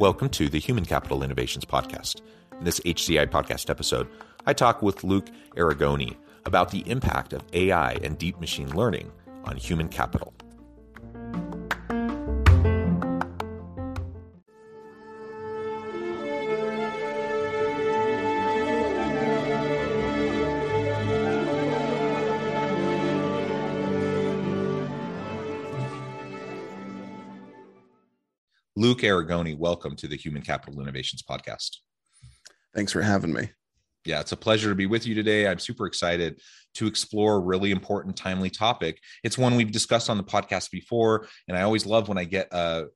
Welcome 0.00 0.30
to 0.30 0.48
the 0.48 0.58
Human 0.58 0.86
Capital 0.86 1.22
Innovations 1.22 1.66
Podcast. 1.66 2.22
In 2.58 2.64
this 2.64 2.80
HCI 2.80 3.26
podcast 3.26 3.68
episode, 3.68 4.08
I 4.46 4.54
talk 4.54 4.80
with 4.80 5.04
Luke 5.04 5.28
Arrigoni 5.56 6.16
about 6.46 6.70
the 6.70 6.90
impact 6.90 7.34
of 7.34 7.42
AI 7.52 7.92
and 8.02 8.16
deep 8.16 8.40
machine 8.40 8.74
learning 8.74 9.12
on 9.44 9.58
human 9.58 9.90
capital. 9.90 10.32
Luke 28.80 29.00
Arrigoni, 29.00 29.54
welcome 29.58 29.94
to 29.96 30.08
the 30.08 30.16
Human 30.16 30.40
Capital 30.40 30.80
Innovations 30.80 31.22
Podcast. 31.22 31.76
Thanks 32.74 32.92
for 32.92 33.02
having 33.02 33.30
me. 33.30 33.50
Yeah, 34.06 34.20
it's 34.20 34.32
a 34.32 34.38
pleasure 34.38 34.70
to 34.70 34.74
be 34.74 34.86
with 34.86 35.06
you 35.06 35.14
today. 35.14 35.46
I'm 35.46 35.58
super 35.58 35.84
excited 35.84 36.40
to 36.76 36.86
explore 36.86 37.34
a 37.34 37.40
really 37.40 37.72
important, 37.72 38.16
timely 38.16 38.48
topic. 38.48 38.98
It's 39.22 39.36
one 39.36 39.54
we've 39.54 39.70
discussed 39.70 40.08
on 40.08 40.16
the 40.16 40.24
podcast 40.24 40.70
before, 40.70 41.26
and 41.46 41.58
I 41.58 41.60
always 41.60 41.84
love 41.84 42.08
when 42.08 42.16
I 42.16 42.24
get 42.24 42.48
a 42.52 42.86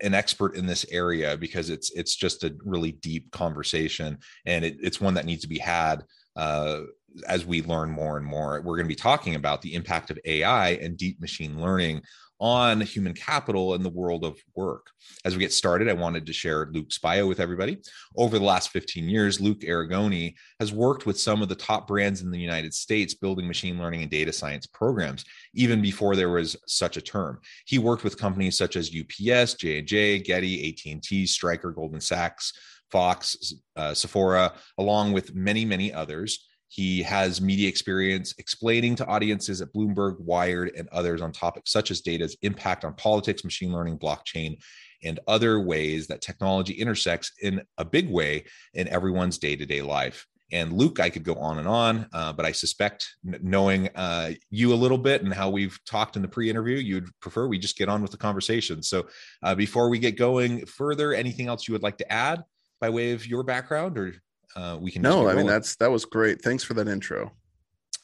an 0.00 0.14
expert 0.14 0.56
in 0.56 0.64
this 0.64 0.86
area 0.90 1.36
because 1.36 1.68
it's 1.68 1.90
it's 1.90 2.16
just 2.16 2.42
a 2.42 2.56
really 2.64 2.92
deep 2.92 3.30
conversation, 3.30 4.16
and 4.46 4.64
it, 4.64 4.78
it's 4.80 5.02
one 5.02 5.12
that 5.14 5.26
needs 5.26 5.42
to 5.42 5.48
be 5.48 5.58
had 5.58 6.02
uh, 6.36 6.80
as 7.28 7.44
we 7.44 7.60
learn 7.60 7.90
more 7.90 8.16
and 8.16 8.24
more. 8.24 8.54
We're 8.62 8.76
going 8.76 8.86
to 8.86 8.88
be 8.88 8.94
talking 8.94 9.34
about 9.34 9.60
the 9.60 9.74
impact 9.74 10.10
of 10.10 10.18
AI 10.24 10.70
and 10.70 10.96
deep 10.96 11.20
machine 11.20 11.60
learning 11.60 12.00
on 12.40 12.80
human 12.80 13.12
capital 13.12 13.74
in 13.74 13.82
the 13.82 13.90
world 13.90 14.24
of 14.24 14.38
work. 14.54 14.86
As 15.24 15.34
we 15.34 15.40
get 15.40 15.52
started, 15.52 15.88
I 15.88 15.92
wanted 15.92 16.24
to 16.26 16.32
share 16.32 16.70
Luke's 16.72 16.98
bio 16.98 17.26
with 17.26 17.38
everybody. 17.38 17.78
Over 18.16 18.38
the 18.38 18.44
last 18.44 18.70
15 18.70 19.08
years, 19.08 19.40
Luke 19.40 19.60
Arrigoni 19.60 20.34
has 20.58 20.72
worked 20.72 21.04
with 21.04 21.20
some 21.20 21.42
of 21.42 21.48
the 21.48 21.54
top 21.54 21.86
brands 21.86 22.22
in 22.22 22.30
the 22.30 22.38
United 22.38 22.72
States 22.72 23.12
building 23.14 23.46
machine 23.46 23.78
learning 23.78 24.02
and 24.02 24.10
data 24.10 24.32
science 24.32 24.66
programs, 24.66 25.24
even 25.54 25.82
before 25.82 26.16
there 26.16 26.30
was 26.30 26.56
such 26.66 26.96
a 26.96 27.02
term. 27.02 27.38
He 27.66 27.78
worked 27.78 28.04
with 28.04 28.18
companies 28.18 28.56
such 28.56 28.76
as 28.76 28.90
UPS, 28.90 29.54
J&J, 29.54 30.20
Getty, 30.20 30.70
AT&T, 30.70 31.26
Stryker, 31.26 31.72
Goldman 31.72 32.00
Sachs, 32.00 32.54
Fox, 32.90 33.54
uh, 33.76 33.94
Sephora, 33.94 34.54
along 34.78 35.12
with 35.12 35.34
many, 35.34 35.64
many 35.64 35.92
others. 35.92 36.46
He 36.70 37.02
has 37.02 37.40
media 37.40 37.68
experience 37.68 38.32
explaining 38.38 38.94
to 38.96 39.06
audiences 39.06 39.60
at 39.60 39.72
Bloomberg, 39.72 40.20
Wired, 40.20 40.70
and 40.76 40.88
others 40.90 41.20
on 41.20 41.32
topics 41.32 41.72
such 41.72 41.90
as 41.90 42.00
data's 42.00 42.36
impact 42.42 42.84
on 42.84 42.94
politics, 42.94 43.42
machine 43.42 43.72
learning, 43.72 43.98
blockchain, 43.98 44.56
and 45.02 45.18
other 45.26 45.58
ways 45.58 46.06
that 46.06 46.20
technology 46.20 46.74
intersects 46.74 47.32
in 47.42 47.60
a 47.78 47.84
big 47.84 48.08
way 48.08 48.44
in 48.74 48.86
everyone's 48.86 49.36
day 49.36 49.56
to 49.56 49.66
day 49.66 49.82
life. 49.82 50.28
And 50.52 50.72
Luke, 50.72 51.00
I 51.00 51.10
could 51.10 51.24
go 51.24 51.34
on 51.34 51.58
and 51.58 51.66
on, 51.66 52.06
uh, 52.12 52.32
but 52.32 52.46
I 52.46 52.52
suspect 52.52 53.16
knowing 53.24 53.88
uh, 53.96 54.32
you 54.50 54.72
a 54.72 54.76
little 54.76 54.98
bit 54.98 55.22
and 55.24 55.34
how 55.34 55.50
we've 55.50 55.76
talked 55.86 56.14
in 56.14 56.22
the 56.22 56.28
pre 56.28 56.48
interview, 56.48 56.76
you'd 56.76 57.08
prefer 57.18 57.48
we 57.48 57.58
just 57.58 57.78
get 57.78 57.88
on 57.88 58.00
with 58.00 58.12
the 58.12 58.16
conversation. 58.16 58.80
So 58.80 59.08
uh, 59.42 59.56
before 59.56 59.88
we 59.88 59.98
get 59.98 60.16
going 60.16 60.66
further, 60.66 61.14
anything 61.14 61.48
else 61.48 61.66
you 61.66 61.72
would 61.72 61.82
like 61.82 61.98
to 61.98 62.12
add 62.12 62.44
by 62.80 62.90
way 62.90 63.10
of 63.10 63.26
your 63.26 63.42
background 63.42 63.98
or 63.98 64.14
uh, 64.56 64.78
we 64.80 64.90
can. 64.90 65.02
No, 65.02 65.28
I 65.28 65.34
mean 65.34 65.46
that's 65.46 65.76
that 65.76 65.90
was 65.90 66.04
great. 66.04 66.42
Thanks 66.42 66.64
for 66.64 66.74
that 66.74 66.88
intro. 66.88 67.32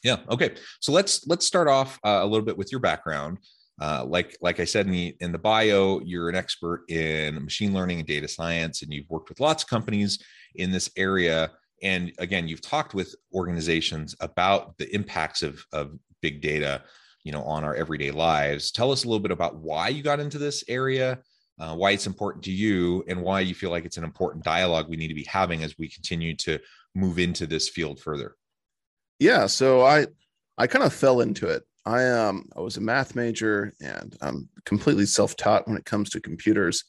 Yeah. 0.03 0.17
Okay. 0.29 0.55
So 0.79 0.91
let's 0.91 1.25
let's 1.27 1.45
start 1.45 1.67
off 1.67 1.99
uh, 2.03 2.19
a 2.21 2.25
little 2.25 2.45
bit 2.45 2.57
with 2.57 2.71
your 2.71 2.81
background. 2.81 3.39
Uh, 3.79 4.03
like 4.05 4.35
like 4.41 4.59
I 4.59 4.65
said 4.65 4.85
in 4.85 4.91
the 4.91 5.15
in 5.19 5.31
the 5.31 5.37
bio, 5.37 5.99
you're 6.03 6.29
an 6.29 6.35
expert 6.35 6.83
in 6.89 7.43
machine 7.43 7.73
learning 7.73 7.99
and 7.99 8.07
data 8.07 8.27
science, 8.27 8.81
and 8.81 8.93
you've 8.93 9.09
worked 9.09 9.29
with 9.29 9.39
lots 9.39 9.63
of 9.63 9.69
companies 9.69 10.19
in 10.55 10.71
this 10.71 10.89
area. 10.97 11.51
And 11.83 12.11
again, 12.17 12.47
you've 12.47 12.61
talked 12.61 12.95
with 12.95 13.13
organizations 13.33 14.15
about 14.19 14.77
the 14.77 14.93
impacts 14.95 15.43
of 15.43 15.63
of 15.73 15.91
big 16.21 16.41
data, 16.41 16.83
you 17.23 17.31
know, 17.31 17.43
on 17.43 17.63
our 17.63 17.75
everyday 17.75 18.11
lives. 18.11 18.71
Tell 18.71 18.91
us 18.91 19.03
a 19.03 19.07
little 19.07 19.19
bit 19.21 19.31
about 19.31 19.57
why 19.57 19.89
you 19.89 20.01
got 20.01 20.19
into 20.19 20.39
this 20.39 20.63
area, 20.67 21.19
uh, 21.59 21.75
why 21.75 21.91
it's 21.91 22.07
important 22.07 22.43
to 22.45 22.51
you, 22.51 23.03
and 23.07 23.21
why 23.21 23.39
you 23.39 23.55
feel 23.55 23.71
like 23.71 23.85
it's 23.85 23.97
an 23.97 24.03
important 24.03 24.43
dialogue 24.43 24.87
we 24.87 24.97
need 24.97 25.07
to 25.07 25.13
be 25.13 25.23
having 25.23 25.63
as 25.63 25.77
we 25.77 25.89
continue 25.89 26.35
to 26.35 26.59
move 26.93 27.19
into 27.19 27.47
this 27.47 27.69
field 27.69 27.99
further. 27.99 28.35
Yeah, 29.19 29.47
so 29.47 29.81
I 29.81 30.07
I 30.57 30.67
kind 30.67 30.85
of 30.85 30.93
fell 30.93 31.21
into 31.21 31.47
it. 31.47 31.63
I 31.85 32.07
um 32.09 32.49
I 32.55 32.59
was 32.59 32.77
a 32.77 32.81
math 32.81 33.15
major 33.15 33.73
and 33.81 34.15
I'm 34.21 34.49
completely 34.65 35.05
self-taught 35.05 35.67
when 35.67 35.77
it 35.77 35.85
comes 35.85 36.09
to 36.11 36.19
computers, 36.19 36.83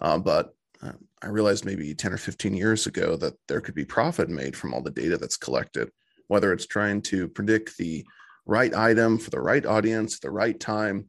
uh, 0.00 0.18
but 0.18 0.54
uh, 0.82 0.92
I 1.22 1.28
realized 1.28 1.64
maybe 1.64 1.94
10 1.94 2.12
or 2.12 2.18
15 2.18 2.54
years 2.54 2.86
ago 2.86 3.16
that 3.16 3.34
there 3.48 3.60
could 3.60 3.74
be 3.74 3.84
profit 3.84 4.28
made 4.28 4.54
from 4.54 4.74
all 4.74 4.82
the 4.82 4.90
data 4.90 5.16
that's 5.16 5.36
collected, 5.36 5.90
whether 6.28 6.52
it's 6.52 6.66
trying 6.66 7.00
to 7.02 7.28
predict 7.28 7.78
the 7.78 8.04
right 8.46 8.74
item 8.74 9.18
for 9.18 9.30
the 9.30 9.40
right 9.40 9.64
audience, 9.64 10.18
the 10.18 10.30
right 10.30 10.58
time, 10.60 11.06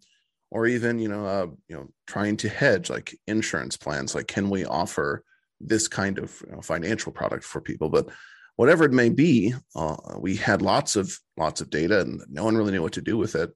or 0.56 0.66
even 0.68 0.98
you 1.00 1.10
know 1.10 1.26
uh, 1.26 1.48
you 1.68 1.76
know 1.76 1.90
trying 2.08 2.38
to 2.38 2.48
hedge 2.48 2.90
like 2.90 3.14
insurance 3.28 3.76
plans 3.76 4.16
like 4.16 4.26
can 4.26 4.50
we 4.50 4.64
offer 4.64 5.22
this 5.60 5.90
kind 5.90 6.18
of 6.18 6.42
you 6.48 6.54
know, 6.54 6.62
financial 6.62 7.12
product 7.12 7.44
for 7.44 7.60
people? 7.60 7.90
But 7.90 8.08
whatever 8.56 8.86
it 8.86 8.94
may 8.94 9.10
be 9.10 9.54
uh, 9.76 9.98
we 10.18 10.38
had 10.38 10.62
lots 10.62 10.96
of 10.96 11.20
lots 11.36 11.60
of 11.60 11.70
data 11.70 12.00
and 12.00 12.22
no 12.30 12.46
one 12.46 12.56
really 12.56 12.72
knew 12.72 12.82
what 12.82 12.94
to 12.94 13.02
do 13.02 13.18
with 13.18 13.36
it. 13.36 13.52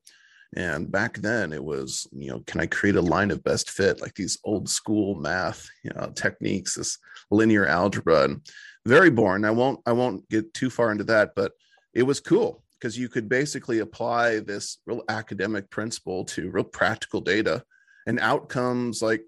And 0.58 0.92
back 0.92 1.20
then 1.20 1.54
it 1.54 1.64
was 1.64 2.06
you 2.12 2.32
know 2.32 2.42
can 2.46 2.60
i 2.60 2.66
create 2.66 2.98
a 2.98 3.02
line 3.02 3.32
of 3.32 3.46
best 3.46 3.72
fit? 3.72 4.02
Like 4.02 4.16
these 4.16 4.38
old 4.44 4.68
school 4.68 5.16
math 5.16 5.70
you 5.86 5.92
know 5.96 6.12
techniques 6.14 6.76
this 6.76 6.98
linear 7.32 7.66
algebra 7.66 8.26
and 8.26 8.42
very 8.86 9.10
boring. 9.10 9.46
I 9.46 9.52
won't 9.52 9.80
i 9.86 9.94
won't 9.94 10.28
get 10.28 10.54
too 10.54 10.70
far 10.70 10.92
into 10.92 11.06
that 11.06 11.32
but 11.34 11.54
it 11.94 12.04
was 12.04 12.20
cool 12.20 12.62
because 12.80 12.98
you 12.98 13.10
could 13.10 13.28
basically 13.28 13.80
apply 13.80 14.40
this 14.40 14.78
real 14.86 15.04
academic 15.10 15.70
principle 15.70 16.24
to 16.26 16.50
real 16.50 16.64
practical 16.64 17.22
data 17.22 17.64
and 18.08 18.20
outcomes 18.20 19.02
like 19.02 19.24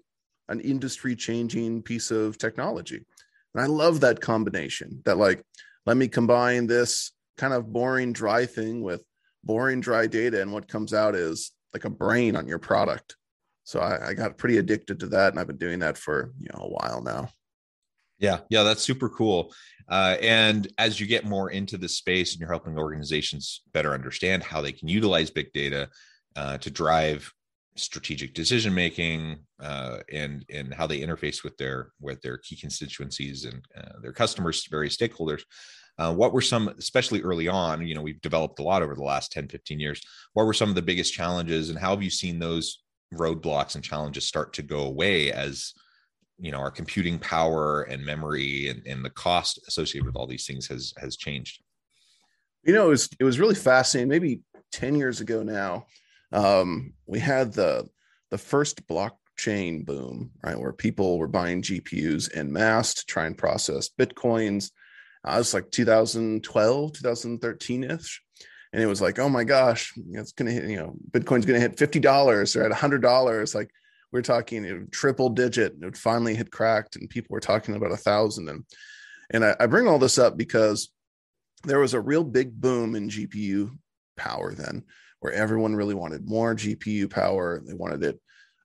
an 0.48 0.60
industry 0.60 1.14
changing 1.14 1.82
piece 1.82 2.10
of 2.10 2.38
technology. 2.38 3.04
And 3.54 3.62
I 3.62 3.66
love 3.66 4.00
that 4.00 4.20
combination 4.20 5.02
that, 5.04 5.18
like, 5.18 5.44
let 5.84 5.96
me 5.96 6.08
combine 6.08 6.66
this 6.66 7.12
kind 7.36 7.52
of 7.52 7.72
boring, 7.72 8.12
dry 8.12 8.46
thing 8.46 8.82
with 8.82 9.02
boring, 9.44 9.80
dry 9.80 10.06
data. 10.06 10.40
And 10.40 10.52
what 10.52 10.68
comes 10.68 10.94
out 10.94 11.14
is 11.14 11.52
like 11.74 11.84
a 11.84 11.90
brain 11.90 12.36
on 12.36 12.48
your 12.48 12.58
product. 12.58 13.16
So 13.64 13.80
I, 13.80 14.08
I 14.08 14.14
got 14.14 14.38
pretty 14.38 14.58
addicted 14.58 15.00
to 15.00 15.06
that. 15.08 15.32
And 15.32 15.40
I've 15.40 15.46
been 15.46 15.56
doing 15.56 15.80
that 15.80 15.98
for, 15.98 16.32
you 16.40 16.48
know, 16.52 16.64
a 16.64 16.68
while 16.68 17.02
now. 17.02 17.28
Yeah, 18.22 18.38
yeah, 18.50 18.62
that's 18.62 18.82
super 18.82 19.08
cool. 19.08 19.52
Uh, 19.88 20.16
and 20.22 20.68
as 20.78 21.00
you 21.00 21.06
get 21.06 21.26
more 21.26 21.50
into 21.50 21.76
the 21.76 21.88
space 21.88 22.32
and 22.32 22.40
you're 22.40 22.48
helping 22.48 22.78
organizations 22.78 23.62
better 23.72 23.92
understand 23.92 24.44
how 24.44 24.62
they 24.62 24.72
can 24.72 24.86
utilize 24.88 25.28
big 25.28 25.52
data 25.52 25.90
uh, 26.36 26.56
to 26.58 26.70
drive 26.70 27.30
strategic 27.74 28.32
decision 28.32 28.72
making 28.72 29.38
uh, 29.60 29.98
and 30.12 30.44
and 30.50 30.72
how 30.72 30.86
they 30.86 31.00
interface 31.00 31.42
with 31.42 31.56
their 31.56 31.90
with 32.00 32.22
their 32.22 32.36
key 32.38 32.54
constituencies 32.54 33.44
and 33.44 33.64
uh, 33.76 33.98
their 34.00 34.12
customers, 34.12 34.66
various 34.70 34.96
stakeholders. 34.96 35.42
Uh, 35.98 36.14
what 36.14 36.32
were 36.32 36.40
some, 36.40 36.68
especially 36.78 37.20
early 37.22 37.48
on, 37.48 37.86
you 37.86 37.94
know, 37.94 38.00
we've 38.00 38.20
developed 38.22 38.58
a 38.60 38.62
lot 38.62 38.82
over 38.82 38.94
the 38.94 39.02
last 39.02 39.30
10, 39.32 39.48
15 39.48 39.78
years. 39.78 40.00
What 40.32 40.46
were 40.46 40.54
some 40.54 40.68
of 40.70 40.74
the 40.74 40.80
biggest 40.80 41.12
challenges 41.12 41.68
and 41.68 41.78
how 41.78 41.90
have 41.90 42.02
you 42.02 42.08
seen 42.08 42.38
those 42.38 42.82
roadblocks 43.12 43.74
and 43.74 43.84
challenges 43.84 44.26
start 44.26 44.54
to 44.54 44.62
go 44.62 44.84
away 44.84 45.32
as 45.32 45.74
you 46.38 46.50
know 46.50 46.58
our 46.58 46.70
computing 46.70 47.18
power 47.18 47.82
and 47.82 48.04
memory 48.04 48.68
and, 48.68 48.86
and 48.86 49.04
the 49.04 49.10
cost 49.10 49.60
associated 49.68 50.06
with 50.06 50.16
all 50.16 50.26
these 50.26 50.46
things 50.46 50.66
has 50.66 50.92
has 50.98 51.16
changed. 51.16 51.62
You 52.64 52.72
know 52.72 52.86
it 52.86 52.90
was 52.90 53.08
it 53.18 53.24
was 53.24 53.40
really 53.40 53.54
fascinating. 53.54 54.08
Maybe 54.08 54.40
10 54.72 54.94
years 54.94 55.20
ago 55.20 55.42
now 55.42 55.86
um, 56.32 56.94
we 57.06 57.18
had 57.18 57.52
the 57.52 57.88
the 58.30 58.38
first 58.38 58.86
blockchain 58.86 59.84
boom 59.84 60.30
right 60.42 60.58
where 60.58 60.72
people 60.72 61.18
were 61.18 61.28
buying 61.28 61.60
gpus 61.60 62.34
en 62.34 62.50
masse 62.50 62.94
to 62.94 63.06
try 63.06 63.26
and 63.26 63.36
process 63.36 63.90
bitcoins. 63.98 64.70
Uh, 65.26 65.34
it 65.34 65.38
was 65.38 65.54
like 65.54 65.70
2012 65.70 66.92
2013ish 66.92 68.18
and 68.72 68.82
it 68.82 68.86
was 68.86 69.02
like, 69.02 69.18
oh 69.18 69.28
my 69.28 69.44
gosh, 69.44 69.92
it's 70.12 70.32
gonna 70.32 70.50
hit, 70.50 70.64
you 70.64 70.78
know, 70.78 70.94
Bitcoin's 71.10 71.44
gonna 71.44 71.60
hit 71.60 71.78
fifty 71.78 72.00
dollars 72.00 72.56
or 72.56 72.64
at 72.64 72.72
hundred 72.72 73.02
dollars. 73.02 73.54
Like 74.12 74.18
we're 74.18 74.22
talking 74.22 74.64
you 74.64 74.78
know, 74.78 74.86
triple 74.90 75.30
digit, 75.30 75.76
it 75.80 75.96
finally 75.96 76.34
had 76.34 76.50
cracked, 76.50 76.96
and 76.96 77.08
people 77.08 77.32
were 77.32 77.40
talking 77.40 77.74
about 77.74 77.92
a 77.92 77.96
thousand. 77.96 78.48
And 78.48 78.64
and 79.30 79.44
I, 79.44 79.56
I 79.60 79.66
bring 79.66 79.88
all 79.88 79.98
this 79.98 80.18
up 80.18 80.36
because 80.36 80.90
there 81.64 81.78
was 81.78 81.94
a 81.94 82.00
real 82.00 82.24
big 82.24 82.60
boom 82.60 82.94
in 82.94 83.08
GPU 83.08 83.70
power 84.16 84.54
then, 84.54 84.84
where 85.20 85.32
everyone 85.32 85.74
really 85.74 85.94
wanted 85.94 86.28
more 86.28 86.54
GPU 86.54 87.08
power. 87.08 87.62
They 87.66 87.74
wanted 87.74 88.04
it 88.04 88.20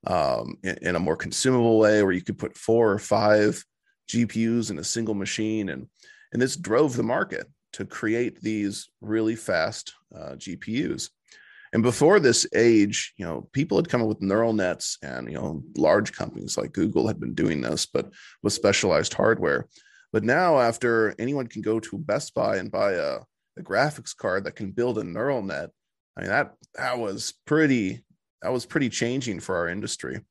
um, 0.05 0.57
in, 0.63 0.77
in, 0.81 0.95
a 0.95 0.99
more 0.99 1.15
consumable 1.15 1.79
way, 1.79 2.03
where 2.03 2.11
you 2.11 2.21
could 2.21 2.37
put 2.37 2.57
four 2.57 2.91
or 2.91 2.99
five 2.99 3.63
GPUs 4.09 4.69
in 4.69 4.79
a 4.79 4.83
single 4.83 5.15
machine, 5.15 5.69
and 5.69 5.87
and 6.33 6.41
this 6.41 6.57
drove 6.57 6.95
the 6.95 7.03
market 7.03 7.47
to 7.73 7.85
create 7.85 8.41
these 8.41 8.89
really 9.01 9.35
fast 9.35 9.93
uh, 10.13 10.31
GPUs. 10.31 11.09
And 11.73 11.83
before 11.83 12.19
this 12.19 12.47
age, 12.55 13.13
you 13.17 13.25
know, 13.25 13.49
people 13.51 13.77
had 13.77 13.89
come 13.89 14.01
up 14.01 14.07
with 14.07 14.21
neural 14.21 14.53
nets, 14.53 14.97
and 15.01 15.27
you 15.29 15.35
know, 15.35 15.63
large 15.75 16.13
companies 16.13 16.57
like 16.57 16.73
Google 16.73 17.07
had 17.07 17.19
been 17.19 17.33
doing 17.33 17.61
this, 17.61 17.85
but 17.85 18.11
with 18.41 18.53
specialized 18.53 19.13
hardware. 19.13 19.67
But 20.13 20.23
now, 20.23 20.59
after 20.59 21.13
anyone 21.19 21.47
can 21.47 21.61
go 21.61 21.79
to 21.79 21.97
Best 21.97 22.33
Buy 22.33 22.57
and 22.57 22.71
buy 22.71 22.93
a, 22.93 23.19
a 23.57 23.61
graphics 23.61 24.15
card 24.15 24.45
that 24.45 24.55
can 24.55 24.71
build 24.71 24.97
a 24.97 25.03
neural 25.03 25.41
net, 25.41 25.71
I 26.17 26.21
mean 26.21 26.29
that 26.29 26.53
that 26.75 26.97
was 26.97 27.33
pretty 27.45 28.03
that 28.41 28.51
was 28.51 28.65
pretty 28.65 28.89
changing 28.89 29.39
for 29.39 29.57
our 29.57 29.67
industry. 29.67 30.21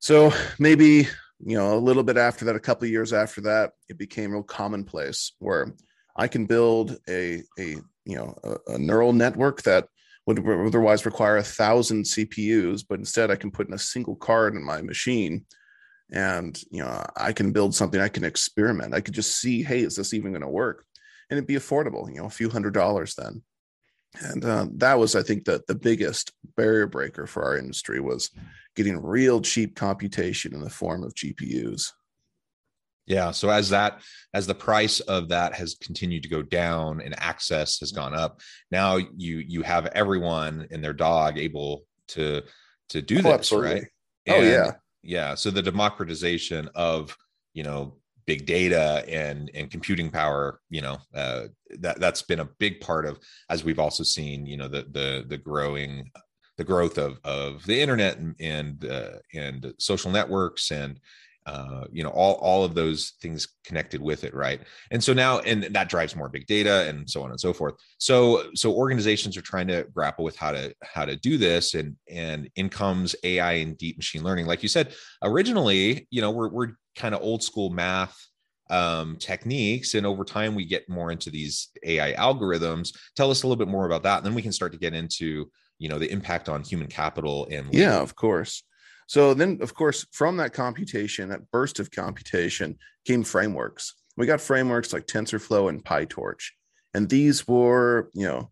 So 0.00 0.32
maybe 0.58 1.08
you 1.40 1.56
know 1.56 1.76
a 1.76 1.78
little 1.78 2.02
bit 2.02 2.16
after 2.16 2.46
that, 2.46 2.56
a 2.56 2.60
couple 2.60 2.88
years 2.88 3.12
after 3.12 3.42
that, 3.42 3.72
it 3.88 3.98
became 3.98 4.32
real 4.32 4.42
commonplace 4.42 5.32
where 5.38 5.74
I 6.16 6.28
can 6.28 6.46
build 6.46 6.98
a 7.08 7.42
a 7.58 7.76
you 8.04 8.16
know 8.16 8.38
a, 8.42 8.74
a 8.74 8.78
neural 8.78 9.12
network 9.12 9.62
that 9.62 9.88
would 10.28 10.46
otherwise 10.46 11.06
require 11.06 11.38
a 11.38 11.42
thousand 11.42 12.04
CPUs, 12.04 12.84
but 12.86 12.98
instead 12.98 13.30
I 13.30 13.36
can 13.36 13.50
put 13.50 13.66
in 13.66 13.72
a 13.72 13.78
single 13.78 14.14
card 14.14 14.54
in 14.54 14.62
my 14.62 14.82
machine, 14.82 15.46
and 16.12 16.60
you 16.70 16.82
know 16.82 17.02
I 17.16 17.32
can 17.32 17.50
build 17.52 17.74
something. 17.74 17.98
I 17.98 18.08
can 18.08 18.24
experiment. 18.24 18.94
I 18.94 19.00
could 19.00 19.14
just 19.14 19.40
see, 19.40 19.62
hey, 19.62 19.80
is 19.80 19.96
this 19.96 20.12
even 20.12 20.32
going 20.32 20.42
to 20.42 20.48
work? 20.48 20.84
And 21.30 21.38
it'd 21.38 21.48
be 21.48 21.54
affordable, 21.54 22.08
you 22.10 22.20
know, 22.20 22.26
a 22.26 22.30
few 22.30 22.50
hundred 22.50 22.74
dollars 22.74 23.14
then. 23.14 23.42
And 24.20 24.44
uh, 24.44 24.66
that 24.76 24.98
was, 24.98 25.16
I 25.16 25.22
think, 25.22 25.46
the 25.46 25.62
the 25.66 25.74
biggest 25.74 26.32
barrier 26.56 26.86
breaker 26.86 27.26
for 27.26 27.42
our 27.44 27.56
industry 27.56 27.98
was 27.98 28.30
getting 28.76 29.02
real 29.02 29.40
cheap 29.40 29.76
computation 29.76 30.54
in 30.54 30.60
the 30.60 30.70
form 30.70 31.04
of 31.04 31.14
GPUs. 31.14 31.92
Yeah. 33.08 33.30
So 33.30 33.48
as 33.48 33.70
that 33.70 34.02
as 34.34 34.46
the 34.46 34.54
price 34.54 35.00
of 35.00 35.28
that 35.30 35.54
has 35.54 35.76
continued 35.80 36.22
to 36.24 36.28
go 36.28 36.42
down 36.42 37.00
and 37.00 37.18
access 37.18 37.80
has 37.80 37.90
gone 37.90 38.14
up, 38.14 38.40
now 38.70 38.96
you 38.96 39.38
you 39.38 39.62
have 39.62 39.86
everyone 39.86 40.68
and 40.70 40.84
their 40.84 40.92
dog 40.92 41.38
able 41.38 41.84
to 42.08 42.42
to 42.90 43.02
do 43.02 43.18
oh, 43.18 43.22
this, 43.22 43.32
absolutely. 43.32 43.72
right? 43.72 43.84
And 44.26 44.36
oh 44.36 44.42
yeah. 44.42 44.72
Yeah. 45.02 45.34
So 45.34 45.50
the 45.50 45.62
democratization 45.62 46.68
of 46.74 47.16
you 47.54 47.62
know 47.62 47.96
big 48.26 48.44
data 48.44 49.02
and 49.08 49.50
and 49.54 49.70
computing 49.70 50.10
power 50.10 50.60
you 50.68 50.82
know 50.82 50.98
uh, 51.14 51.44
that 51.80 51.98
that's 51.98 52.20
been 52.20 52.40
a 52.40 52.48
big 52.58 52.78
part 52.78 53.06
of 53.06 53.18
as 53.48 53.64
we've 53.64 53.78
also 53.78 54.02
seen 54.02 54.44
you 54.44 54.58
know 54.58 54.68
the 54.68 54.82
the 54.92 55.24
the 55.28 55.38
growing 55.38 56.10
the 56.58 56.64
growth 56.64 56.98
of 56.98 57.18
of 57.24 57.64
the 57.64 57.80
internet 57.80 58.18
and 58.18 58.34
and, 58.38 58.84
uh, 58.84 59.12
and 59.32 59.72
social 59.78 60.10
networks 60.10 60.70
and 60.70 61.00
uh, 61.48 61.84
you 61.90 62.02
know 62.02 62.10
all 62.10 62.34
all 62.34 62.62
of 62.62 62.74
those 62.74 63.14
things 63.22 63.48
connected 63.64 64.02
with 64.02 64.22
it 64.22 64.34
right? 64.34 64.60
And 64.90 65.02
so 65.02 65.14
now 65.14 65.38
and 65.40 65.62
that 65.64 65.88
drives 65.88 66.14
more 66.14 66.28
big 66.28 66.46
data 66.46 66.86
and 66.88 67.08
so 67.08 67.22
on 67.22 67.30
and 67.30 67.40
so 67.40 67.54
forth. 67.54 67.74
So 67.96 68.50
so 68.54 68.74
organizations 68.74 69.34
are 69.36 69.42
trying 69.42 69.66
to 69.68 69.86
grapple 69.94 70.24
with 70.24 70.36
how 70.36 70.52
to 70.52 70.74
how 70.82 71.06
to 71.06 71.16
do 71.16 71.38
this 71.38 71.74
and 71.74 71.96
and 72.10 72.50
in 72.56 72.68
comes 72.68 73.16
ai 73.24 73.52
and 73.52 73.78
deep 73.78 73.96
machine 73.96 74.22
learning. 74.22 74.44
Like 74.44 74.62
you 74.62 74.68
said 74.68 74.92
originally 75.22 76.06
you 76.10 76.20
know 76.20 76.30
we're, 76.30 76.50
we're 76.50 76.72
kind 76.96 77.14
of 77.14 77.22
old 77.22 77.42
school 77.42 77.70
math 77.70 78.16
um, 78.68 79.16
techniques 79.16 79.94
and 79.94 80.04
over 80.04 80.24
time 80.24 80.54
we 80.54 80.66
get 80.66 80.86
more 80.90 81.10
into 81.10 81.30
these 81.30 81.70
ai 81.82 82.12
algorithms. 82.12 82.94
Tell 83.16 83.30
us 83.30 83.42
a 83.42 83.46
little 83.46 83.56
bit 83.56 83.72
more 83.72 83.86
about 83.86 84.02
that 84.02 84.18
and 84.18 84.26
then 84.26 84.34
we 84.34 84.42
can 84.42 84.52
start 84.52 84.72
to 84.72 84.78
get 84.78 84.92
into 84.92 85.50
you 85.78 85.88
know 85.88 85.98
the 85.98 86.12
impact 86.12 86.50
on 86.50 86.62
human 86.62 86.88
capital 86.88 87.48
and 87.50 87.72
yeah 87.72 88.00
of 88.00 88.14
course 88.14 88.64
so 89.08 89.32
then, 89.32 89.58
of 89.62 89.74
course, 89.74 90.06
from 90.12 90.36
that 90.36 90.52
computation, 90.52 91.30
that 91.30 91.50
burst 91.50 91.80
of 91.80 91.90
computation 91.90 92.78
came 93.06 93.24
frameworks. 93.24 93.94
We 94.18 94.26
got 94.26 94.40
frameworks 94.40 94.92
like 94.92 95.06
TensorFlow 95.06 95.70
and 95.70 95.82
PyTorch. 95.82 96.50
And 96.92 97.08
these 97.08 97.48
were, 97.48 98.10
you 98.12 98.26
know, 98.26 98.50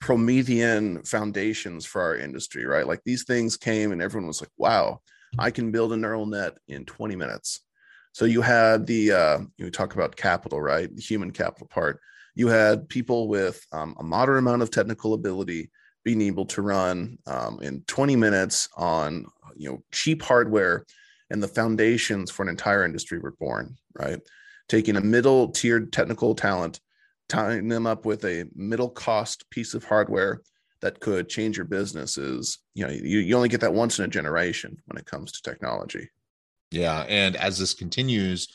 Promethean 0.00 1.02
foundations 1.02 1.84
for 1.84 2.00
our 2.00 2.16
industry, 2.16 2.64
right? 2.64 2.86
Like 2.86 3.02
these 3.04 3.24
things 3.24 3.58
came 3.58 3.92
and 3.92 4.00
everyone 4.00 4.28
was 4.28 4.40
like, 4.40 4.50
wow, 4.56 5.02
I 5.38 5.50
can 5.50 5.70
build 5.70 5.92
a 5.92 5.96
neural 5.96 6.24
net 6.24 6.54
in 6.68 6.86
20 6.86 7.14
minutes. 7.14 7.60
So 8.12 8.24
you 8.24 8.40
had 8.40 8.86
the, 8.86 9.12
uh, 9.12 9.38
you 9.58 9.70
talk 9.70 9.92
about 9.92 10.16
capital, 10.16 10.62
right? 10.62 10.94
The 10.94 11.02
human 11.02 11.32
capital 11.32 11.66
part. 11.66 12.00
You 12.34 12.48
had 12.48 12.88
people 12.88 13.28
with 13.28 13.62
um, 13.72 13.94
a 13.98 14.04
moderate 14.04 14.38
amount 14.38 14.62
of 14.62 14.70
technical 14.70 15.12
ability 15.12 15.70
being 16.08 16.22
able 16.22 16.46
to 16.46 16.62
run 16.62 17.18
um, 17.26 17.58
in 17.60 17.82
20 17.82 18.16
minutes 18.16 18.66
on 18.78 19.26
you 19.54 19.68
know 19.68 19.82
cheap 19.92 20.22
hardware 20.22 20.86
and 21.28 21.42
the 21.42 21.48
foundations 21.48 22.30
for 22.30 22.42
an 22.44 22.48
entire 22.48 22.82
industry 22.82 23.18
were 23.18 23.32
born 23.32 23.76
right? 23.98 24.20
Taking 24.68 24.96
a 24.96 25.02
middle 25.02 25.50
tiered 25.50 25.92
technical 25.92 26.34
talent 26.34 26.80
tying 27.28 27.68
them 27.68 27.86
up 27.86 28.06
with 28.06 28.24
a 28.24 28.46
middle 28.54 28.88
cost 28.88 29.50
piece 29.50 29.74
of 29.74 29.84
hardware 29.84 30.40
that 30.80 31.00
could 31.00 31.28
change 31.28 31.58
your 31.58 31.66
business 31.66 32.16
is 32.16 32.58
you 32.72 32.86
know 32.86 32.92
you, 32.92 33.18
you 33.18 33.36
only 33.36 33.50
get 33.50 33.60
that 33.60 33.74
once 33.74 33.98
in 33.98 34.06
a 34.06 34.08
generation 34.08 34.78
when 34.86 34.96
it 34.96 35.04
comes 35.04 35.32
to 35.32 35.42
technology. 35.42 36.08
Yeah 36.70 37.04
and 37.08 37.36
as 37.36 37.58
this 37.58 37.74
continues 37.74 38.48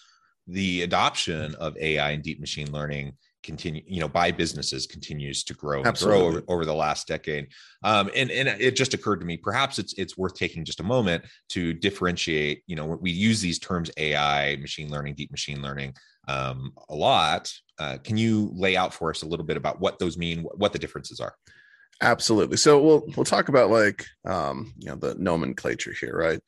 the 0.48 0.82
adoption 0.82 1.56
of 1.56 1.78
ai 1.78 2.12
and 2.12 2.24
deep 2.24 2.40
machine 2.40 2.72
learning 2.72 3.14
continue 3.44 3.84
you 3.86 4.00
know 4.00 4.08
by 4.08 4.32
businesses 4.32 4.88
continues 4.88 5.44
to 5.44 5.54
grow 5.54 5.84
and 5.84 5.98
grow 5.98 6.22
over, 6.22 6.44
over, 6.48 6.66
the 6.66 6.74
last 6.74 7.08
decade. 7.08 7.48
Um, 7.84 8.10
and 8.16 8.32
and 8.32 8.48
it 8.48 8.76
just 8.76 8.94
occurred 8.94 9.20
to 9.20 9.26
me 9.26 9.38
perhaps 9.38 9.78
it's 9.78 9.94
it's 9.98 10.18
worth 10.18 10.36
taking 10.36 10.66
just 10.66 10.80
a 10.80 10.84
moment 10.84 11.26
to 11.50 11.74
differentiate 11.74 12.64
you 12.66 12.76
know 12.76 12.86
we 12.86 13.12
use 13.12 13.42
these 13.42 13.60
terms 13.60 13.92
ai 13.98 14.56
machine 14.58 14.90
learning 14.90 15.16
deep 15.16 15.32
machine 15.32 15.62
learning 15.62 15.94
um, 16.28 16.74
a 16.90 16.96
lot. 16.96 17.52
Uh, 17.80 17.98
can 18.04 18.18
you 18.18 18.52
lay 18.56 18.78
out 18.78 18.94
for 18.94 19.10
us 19.10 19.24
a 19.24 19.28
little 19.28 19.46
bit 19.46 19.58
about 19.58 19.80
what 19.80 20.00
those 20.00 20.18
mean 20.18 20.44
what 20.56 20.74
the 20.74 20.80
differences 20.80 21.20
are? 21.20 21.36
Absolutely. 22.02 22.58
So 22.58 22.82
we'll 22.82 23.04
we'll 23.16 23.26
talk 23.26 23.50
about 23.50 23.70
like 23.70 24.06
um, 24.26 24.74
you 24.78 24.88
know 24.88 24.96
the 24.96 25.16
nomenclature 25.16 25.94
here 26.00 26.16
right? 26.16 26.40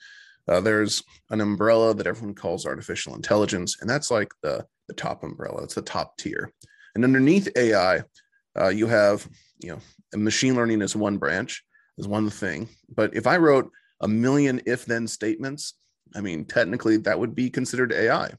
Uh, 0.48 0.62
there's 0.62 1.01
an 1.31 1.41
umbrella 1.41 1.96
that 1.96 2.05
everyone 2.05 2.36
calls 2.36 2.67
artificial 2.67 3.15
intelligence 3.15 3.77
and 3.81 3.89
that's 3.89 4.12
like 4.12 4.31
the 4.43 4.65
the 4.88 4.93
top 4.93 5.24
umbrella. 5.24 5.63
It's 5.63 5.75
the 5.75 5.81
top 5.81 6.17
tier 6.17 6.51
and 6.95 7.03
underneath 7.03 7.49
AI, 7.57 8.03
uh, 8.57 8.69
you 8.69 8.87
have, 8.87 9.27
you 9.59 9.69
know, 9.69 9.79
machine 10.15 10.55
learning 10.55 10.81
is 10.81 10.95
one 10.95 11.17
branch, 11.17 11.63
is 11.97 12.07
one 12.07 12.29
thing. 12.29 12.69
But 12.89 13.15
if 13.15 13.27
I 13.27 13.37
wrote 13.37 13.69
a 14.01 14.07
million 14.07 14.61
if 14.65 14.85
then 14.85 15.07
statements, 15.07 15.73
I 16.15 16.21
mean, 16.21 16.45
technically 16.45 16.97
that 16.97 17.19
would 17.19 17.35
be 17.35 17.49
considered 17.49 17.91
AI. 17.91 18.31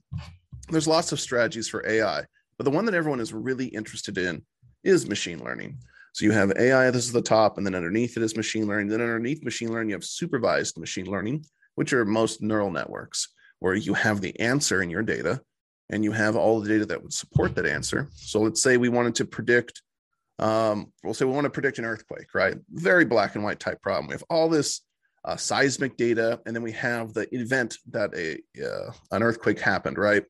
There's 0.71 0.89
lots 0.89 1.13
of 1.13 1.21
strategies 1.21 1.69
for 1.69 1.87
AI, 1.87 2.25
but 2.57 2.65
the 2.65 2.71
one 2.71 2.87
that 2.87 2.95
everyone 2.95 3.21
is 3.21 3.33
really 3.33 3.67
interested 3.67 4.17
in 4.19 4.43
is 4.83 5.09
machine 5.09 5.45
learning. 5.45 5.79
So 6.15 6.25
you 6.25 6.33
have 6.33 6.57
AI, 6.57 6.91
this 6.91 7.05
is 7.05 7.13
the 7.13 7.21
top, 7.21 7.59
and 7.59 7.67
then 7.67 7.75
underneath 7.75 8.17
it 8.17 8.23
is 8.23 8.37
machine 8.37 8.67
learning. 8.67 8.89
Then 8.89 9.03
underneath 9.03 9.45
machine 9.45 9.71
learning, 9.71 9.91
you 9.91 9.97
have 9.97 10.05
supervised 10.05 10.79
machine 10.79 11.07
learning, 11.07 11.45
which 11.75 11.93
are 11.93 12.07
most 12.07 12.41
neural 12.41 12.71
networks, 12.71 13.29
where 13.59 13.75
you 13.75 13.93
have 13.93 14.23
the 14.23 14.39
answer 14.41 14.83
in 14.83 14.89
your 14.89 15.03
data 15.03 15.43
and 15.91 16.03
you 16.05 16.13
have 16.13 16.37
all 16.37 16.61
the 16.61 16.69
data 16.69 16.87
that 16.87 17.03
would 17.03 17.13
support 17.13 17.55
that 17.55 17.67
answer. 17.67 18.09
So 18.15 18.41
let's 18.41 18.63
say 18.63 18.77
we 18.77 18.89
wanted 18.89 19.15
to 19.17 19.25
predict, 19.25 19.83
um, 20.39 20.93
we'll 21.05 21.15
say 21.15 21.25
we 21.25 21.33
want 21.33 21.45
to 21.45 21.51
predict 21.51 21.79
an 21.79 21.85
earthquake, 21.85 22.35
right? 22.35 22.57
Very 22.71 23.05
black 23.05 23.35
and 23.35 23.45
white 23.45 23.61
type 23.61 23.81
problem. 23.83 24.09
We 24.09 24.15
have 24.15 24.25
all 24.29 24.49
this 24.49 24.83
uh, 25.25 25.37
seismic 25.37 25.97
data, 25.97 26.41
and 26.47 26.55
then 26.55 26.63
we 26.63 26.73
have 26.73 27.13
the 27.13 27.33
event 27.35 27.79
that 27.91 28.15
a 28.15 28.39
uh, 28.65 28.93
an 29.11 29.23
earthquake 29.23 29.61
happened, 29.61 29.99
right? 29.99 30.25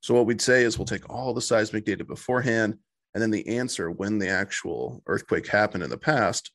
So 0.00 0.12
what 0.12 0.26
we'd 0.26 0.40
say 0.40 0.64
is 0.64 0.76
we'll 0.76 0.86
take 0.86 1.08
all 1.08 1.32
the 1.32 1.40
seismic 1.40 1.84
data 1.84 2.04
beforehand, 2.04 2.76
and 3.14 3.22
then 3.22 3.30
the 3.30 3.46
answer 3.46 3.90
when 3.90 4.18
the 4.18 4.28
actual 4.28 5.02
earthquake 5.06 5.46
happened 5.46 5.84
in 5.84 5.90
the 5.90 5.96
past, 5.96 6.50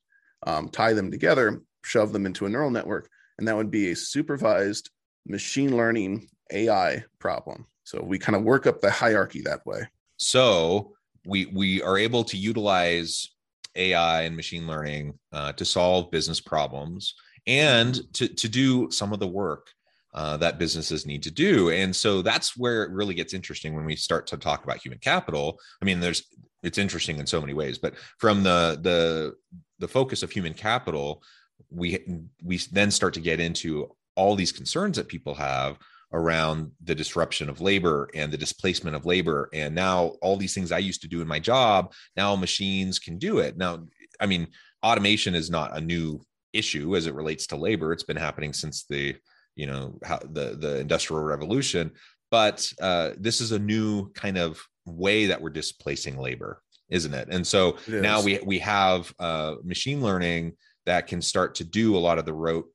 um, 0.46 0.68
tie 0.70 0.94
them 0.94 1.10
together, 1.10 1.62
shove 1.84 2.12
them 2.12 2.26
into 2.26 2.46
a 2.46 2.50
neural 2.50 2.70
network, 2.70 3.10
and 3.38 3.48
that 3.48 3.56
would 3.56 3.72
be 3.72 3.92
a 3.92 3.96
supervised 3.96 4.90
machine 5.26 5.76
learning 5.76 6.28
AI 6.52 7.04
problem. 7.20 7.66
So 7.90 8.04
we 8.04 8.20
kind 8.20 8.36
of 8.36 8.44
work 8.44 8.68
up 8.68 8.82
the 8.82 8.92
hierarchy 8.92 9.42
that 9.42 9.66
way. 9.66 9.82
So 10.18 10.94
we 11.26 11.48
we 11.48 11.82
are 11.82 11.98
able 11.98 12.24
to 12.26 12.38
utilize 12.38 13.32
AI 13.76 14.24
and 14.24 14.36
machine 14.36 14.68
learning 14.68 15.18
uh, 15.34 15.54
to 15.54 15.66
solve 15.66 16.12
business 16.12 16.40
problems 16.40 17.16
and 17.48 18.00
to 18.14 18.28
to 18.28 18.48
do 18.48 18.92
some 18.92 19.12
of 19.12 19.20
the 19.20 19.28
work 19.28 19.72
uh, 20.14 20.38
that 20.38 20.60
businesses 20.60 21.08
need 21.08 21.24
to 21.24 21.32
do. 21.32 21.72
And 21.72 21.96
so 21.96 22.22
that's 22.22 22.56
where 22.56 22.84
it 22.84 22.92
really 22.92 23.16
gets 23.16 23.34
interesting 23.34 23.74
when 23.74 23.86
we 23.86 23.96
start 23.96 24.28
to 24.28 24.38
talk 24.38 24.64
about 24.64 24.78
human 24.78 25.00
capital. 25.00 25.60
I 25.82 25.86
mean, 25.86 26.00
there's 26.00 26.24
it's 26.62 26.78
interesting 26.78 27.18
in 27.18 27.26
so 27.26 27.42
many 27.42 27.54
ways 27.54 27.78
but 27.80 27.96
from 28.18 28.44
the 28.44 28.78
the 28.82 29.34
the 29.80 29.88
focus 29.88 30.22
of 30.24 30.30
human 30.30 30.54
capital 30.54 31.24
we 31.72 32.06
we 32.44 32.58
then 32.72 32.92
start 32.92 33.14
to 33.14 33.22
get 33.22 33.40
into 33.40 33.90
all 34.16 34.36
these 34.36 34.52
concerns 34.52 34.98
that 34.98 35.08
people 35.08 35.34
have 35.34 35.80
around 36.12 36.72
the 36.84 36.96
disruption 36.96 37.50
of 37.50 37.62
labor 37.62 38.10
and 38.16 38.32
the 38.32 38.38
displacement 38.38 38.96
of 38.96 39.06
labor. 39.06 39.50
And 39.54 39.76
now 39.76 40.14
all 40.22 40.38
these 40.38 40.54
things 40.54 40.72
i 40.72 40.80
used 40.80 41.02
to 41.02 41.08
do 41.08 41.22
in 41.22 41.28
my 41.28 41.40
job 41.40 41.94
now 42.16 42.36
machines 42.36 43.00
can 43.00 43.18
do 43.18 43.40
it. 43.40 43.58
Now 43.58 43.86
i 44.20 44.26
mean 44.26 44.48
automation 44.84 45.36
is 45.36 45.50
not 45.50 45.76
a 45.78 45.82
new 45.82 46.22
issue 46.54 46.96
as 46.96 47.08
it 47.08 47.14
relates 47.14 47.48
to 47.48 47.56
labor. 47.56 47.94
It's 47.94 48.04
been 48.04 48.18
happening 48.18 48.54
since 48.54 48.86
the 48.90 49.16
you 49.56 49.68
know 49.68 50.00
how 50.04 50.20
the 50.20 50.58
the 50.60 50.80
industrial 50.80 51.24
revolution. 51.24 51.92
But 52.32 52.72
uh, 52.80 53.12
this 53.18 53.42
is 53.42 53.52
a 53.52 53.60
new 53.60 54.12
kind 54.12 54.38
of 54.38 54.62
way 54.86 55.26
that 55.26 55.42
we're 55.42 55.50
displacing 55.50 56.18
labor 56.18 56.62
isn't 56.90 57.14
it? 57.14 57.28
And 57.30 57.46
so 57.46 57.78
it 57.88 58.02
now 58.02 58.22
we 58.22 58.40
we 58.44 58.60
have 58.60 59.14
uh, 59.20 59.56
machine 59.64 60.02
learning 60.02 60.54
that 60.86 61.08
can 61.08 61.22
start 61.22 61.56
to 61.56 61.64
do 61.64 61.96
a 61.96 62.00
lot 62.00 62.18
of 62.18 62.26
the 62.26 62.34
rote 62.34 62.68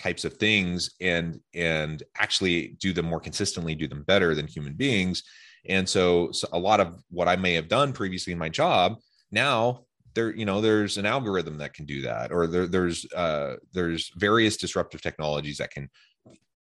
types 0.00 0.24
of 0.24 0.34
things 0.34 0.90
and 1.00 1.40
and 1.54 2.02
actually 2.16 2.76
do 2.80 2.92
them 2.92 3.06
more 3.06 3.20
consistently 3.20 3.74
do 3.74 3.86
them 3.86 4.02
better 4.04 4.34
than 4.34 4.46
human 4.46 4.72
beings. 4.74 5.22
And 5.68 5.86
so, 5.86 6.32
so 6.32 6.48
a 6.52 6.58
lot 6.58 6.80
of 6.80 7.02
what 7.10 7.28
i 7.28 7.36
may 7.36 7.52
have 7.54 7.68
done 7.68 7.92
previously 7.92 8.32
in 8.32 8.38
my 8.38 8.48
job 8.48 8.96
now 9.30 9.84
there 10.14 10.34
you 10.34 10.46
know 10.46 10.60
there's 10.60 10.96
an 10.96 11.06
algorithm 11.06 11.58
that 11.58 11.74
can 11.74 11.84
do 11.84 12.02
that 12.02 12.32
or 12.32 12.46
there, 12.46 12.66
there's 12.66 13.06
uh 13.12 13.56
there's 13.72 14.10
various 14.16 14.56
disruptive 14.56 15.02
technologies 15.02 15.58
that 15.58 15.70
can 15.70 15.88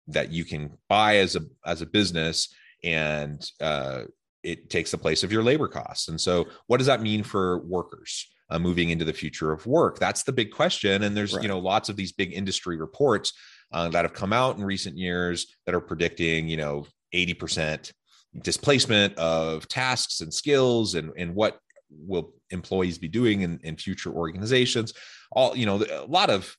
that 0.07 0.29
you 0.29 0.43
can 0.43 0.77
buy 0.89 1.17
as 1.17 1.35
a 1.37 1.41
as 1.65 1.81
a 1.81 1.85
business 1.85 2.53
and 2.83 3.49
uh 3.61 4.03
it 4.43 4.69
takes 4.69 4.91
the 4.91 4.97
place 4.97 5.23
of 5.23 5.31
your 5.31 5.43
labor 5.43 5.67
costs. 5.67 6.07
And 6.07 6.19
so 6.19 6.47
what 6.67 6.77
does 6.77 6.87
that 6.87 7.01
mean 7.01 7.23
for 7.23 7.59
workers 7.59 8.27
uh, 8.51 8.59
moving 8.59 8.89
into 8.89 9.05
the 9.05 9.13
future 9.13 9.51
of 9.51 9.65
work? 9.65 9.97
That's 9.97 10.23
the 10.23 10.33
big 10.33 10.51
question. 10.51 11.03
And 11.03 11.17
there's 11.17 11.33
right. 11.33 11.41
you 11.41 11.47
know 11.47 11.59
lots 11.59 11.89
of 11.89 11.95
these 11.95 12.11
big 12.11 12.33
industry 12.33 12.77
reports 12.77 13.33
uh, 13.71 13.89
that 13.89 14.05
have 14.05 14.13
come 14.13 14.33
out 14.33 14.57
in 14.57 14.63
recent 14.63 14.97
years 14.97 15.55
that 15.65 15.73
are 15.73 15.81
predicting 15.81 16.47
you 16.47 16.57
know 16.57 16.85
80% 17.15 17.91
displacement 18.41 19.17
of 19.17 19.67
tasks 19.67 20.21
and 20.21 20.33
skills 20.33 20.95
and 20.95 21.11
and 21.17 21.35
what 21.35 21.59
will 21.89 22.33
employees 22.51 22.97
be 22.97 23.09
doing 23.09 23.41
in, 23.41 23.59
in 23.63 23.75
future 23.75 24.11
organizations 24.11 24.93
all 25.33 25.55
you 25.55 25.65
know 25.65 25.83
a 25.83 26.05
lot 26.05 26.29
of 26.29 26.55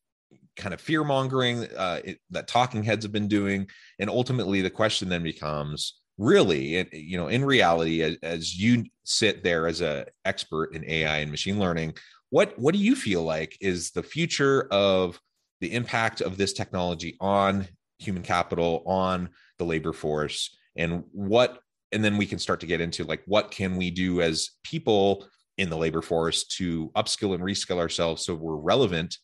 kind 0.56 0.74
of 0.74 0.80
fear 0.80 1.02
mongering 1.02 1.64
uh, 1.74 2.00
that 2.30 2.46
talking 2.46 2.82
heads 2.82 3.06
have 3.06 3.12
been 3.12 3.28
doing 3.28 3.66
and 3.98 4.10
ultimately 4.10 4.60
the 4.60 4.68
question 4.68 5.08
then 5.08 5.22
becomes 5.22 6.01
really 6.22 6.86
you 6.92 7.16
know 7.16 7.26
in 7.26 7.44
reality 7.44 8.02
as, 8.02 8.16
as 8.22 8.58
you 8.58 8.84
sit 9.02 9.42
there 9.42 9.66
as 9.66 9.80
a 9.80 10.06
expert 10.24 10.74
in 10.74 10.84
ai 10.88 11.18
and 11.18 11.30
machine 11.30 11.58
learning 11.58 11.92
what 12.30 12.56
what 12.58 12.72
do 12.72 12.80
you 12.80 12.94
feel 12.94 13.22
like 13.22 13.56
is 13.60 13.90
the 13.90 14.02
future 14.02 14.68
of 14.70 15.18
the 15.60 15.72
impact 15.72 16.20
of 16.20 16.36
this 16.36 16.52
technology 16.52 17.16
on 17.20 17.66
human 17.98 18.22
capital 18.22 18.82
on 18.86 19.28
the 19.58 19.64
labor 19.64 19.92
force 19.92 20.56
and 20.76 21.02
what 21.10 21.58
and 21.90 22.04
then 22.04 22.16
we 22.16 22.26
can 22.26 22.38
start 22.38 22.60
to 22.60 22.66
get 22.66 22.80
into 22.80 23.04
like 23.04 23.22
what 23.26 23.50
can 23.50 23.76
we 23.76 23.90
do 23.90 24.22
as 24.22 24.50
people 24.62 25.26
in 25.58 25.68
the 25.68 25.76
labor 25.76 26.02
force 26.02 26.44
to 26.44 26.88
upskill 26.90 27.34
and 27.34 27.42
reskill 27.42 27.78
ourselves 27.78 28.24
so 28.24 28.34
we're 28.34 28.56
relevant 28.56 29.18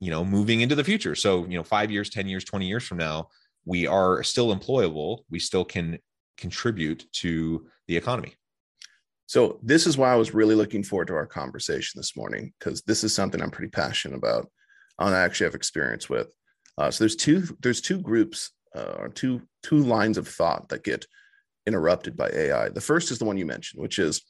you 0.00 0.10
know 0.10 0.24
moving 0.24 0.60
into 0.60 0.74
the 0.74 0.84
future? 0.84 1.14
So 1.14 1.46
you 1.46 1.56
know 1.56 1.64
5 1.64 1.90
years 1.90 2.10
10 2.10 2.28
years 2.28 2.44
20 2.44 2.66
years 2.66 2.84
from 2.84 2.98
now 2.98 3.28
we 3.64 3.86
are 3.86 4.22
still 4.22 4.54
employable. 4.54 5.20
We 5.30 5.38
still 5.38 5.64
can 5.64 5.98
contribute 6.36 7.06
to 7.12 7.66
the 7.88 7.96
economy. 7.96 8.34
So 9.26 9.58
this 9.62 9.86
is 9.86 9.96
why 9.96 10.12
I 10.12 10.16
was 10.16 10.34
really 10.34 10.54
looking 10.54 10.82
forward 10.82 11.08
to 11.08 11.14
our 11.14 11.26
conversation 11.26 11.98
this 11.98 12.16
morning 12.16 12.52
because 12.58 12.82
this 12.82 13.02
is 13.02 13.14
something 13.14 13.40
I'm 13.40 13.50
pretty 13.50 13.70
passionate 13.70 14.16
about 14.16 14.50
and 14.98 15.14
I 15.14 15.20
actually 15.20 15.46
have 15.46 15.54
experience 15.54 16.08
with. 16.08 16.32
Uh, 16.78 16.90
so 16.90 17.04
there's 17.04 17.16
two 17.16 17.44
there's 17.60 17.80
two 17.80 17.98
groups 17.98 18.50
uh, 18.74 18.94
or 18.98 19.08
two 19.08 19.42
two 19.62 19.78
lines 19.78 20.18
of 20.18 20.28
thought 20.28 20.68
that 20.68 20.84
get 20.84 21.06
interrupted 21.66 22.16
by 22.16 22.28
AI. 22.28 22.68
The 22.70 22.80
first 22.80 23.10
is 23.10 23.18
the 23.18 23.24
one 23.24 23.36
you 23.36 23.46
mentioned, 23.46 23.82
which 23.82 23.98
is 23.98 24.22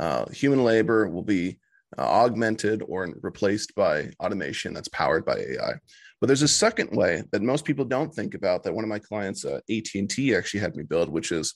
uh, 0.00 0.28
human 0.30 0.64
labor 0.64 1.08
will 1.08 1.22
be 1.22 1.58
uh, 1.96 2.02
augmented 2.02 2.82
or 2.86 3.08
replaced 3.22 3.74
by 3.74 4.10
automation 4.20 4.74
that's 4.74 4.88
powered 4.88 5.24
by 5.24 5.36
AI. 5.36 5.74
But 6.20 6.26
there's 6.26 6.42
a 6.42 6.48
second 6.48 6.90
way 6.90 7.22
that 7.32 7.42
most 7.42 7.64
people 7.64 7.84
don't 7.84 8.12
think 8.12 8.34
about 8.34 8.64
that 8.64 8.74
one 8.74 8.84
of 8.84 8.90
my 8.90 8.98
clients, 8.98 9.44
uh, 9.44 9.60
AT&T, 9.70 10.34
actually 10.34 10.60
had 10.60 10.76
me 10.76 10.82
build, 10.82 11.08
which 11.08 11.32
is 11.32 11.54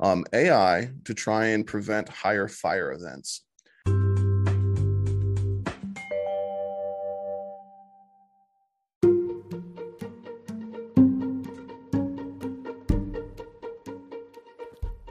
um, 0.00 0.24
AI 0.32 0.90
to 1.04 1.14
try 1.14 1.46
and 1.46 1.66
prevent 1.66 2.08
higher 2.08 2.48
fire 2.48 2.92
events. 2.92 3.44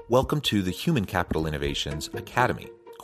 Welcome 0.09 0.41
to 0.41 0.61
the 0.61 0.71
Human 0.71 1.05
Capital 1.05 1.45
Innovations 1.45 2.09
Academy 2.13 2.69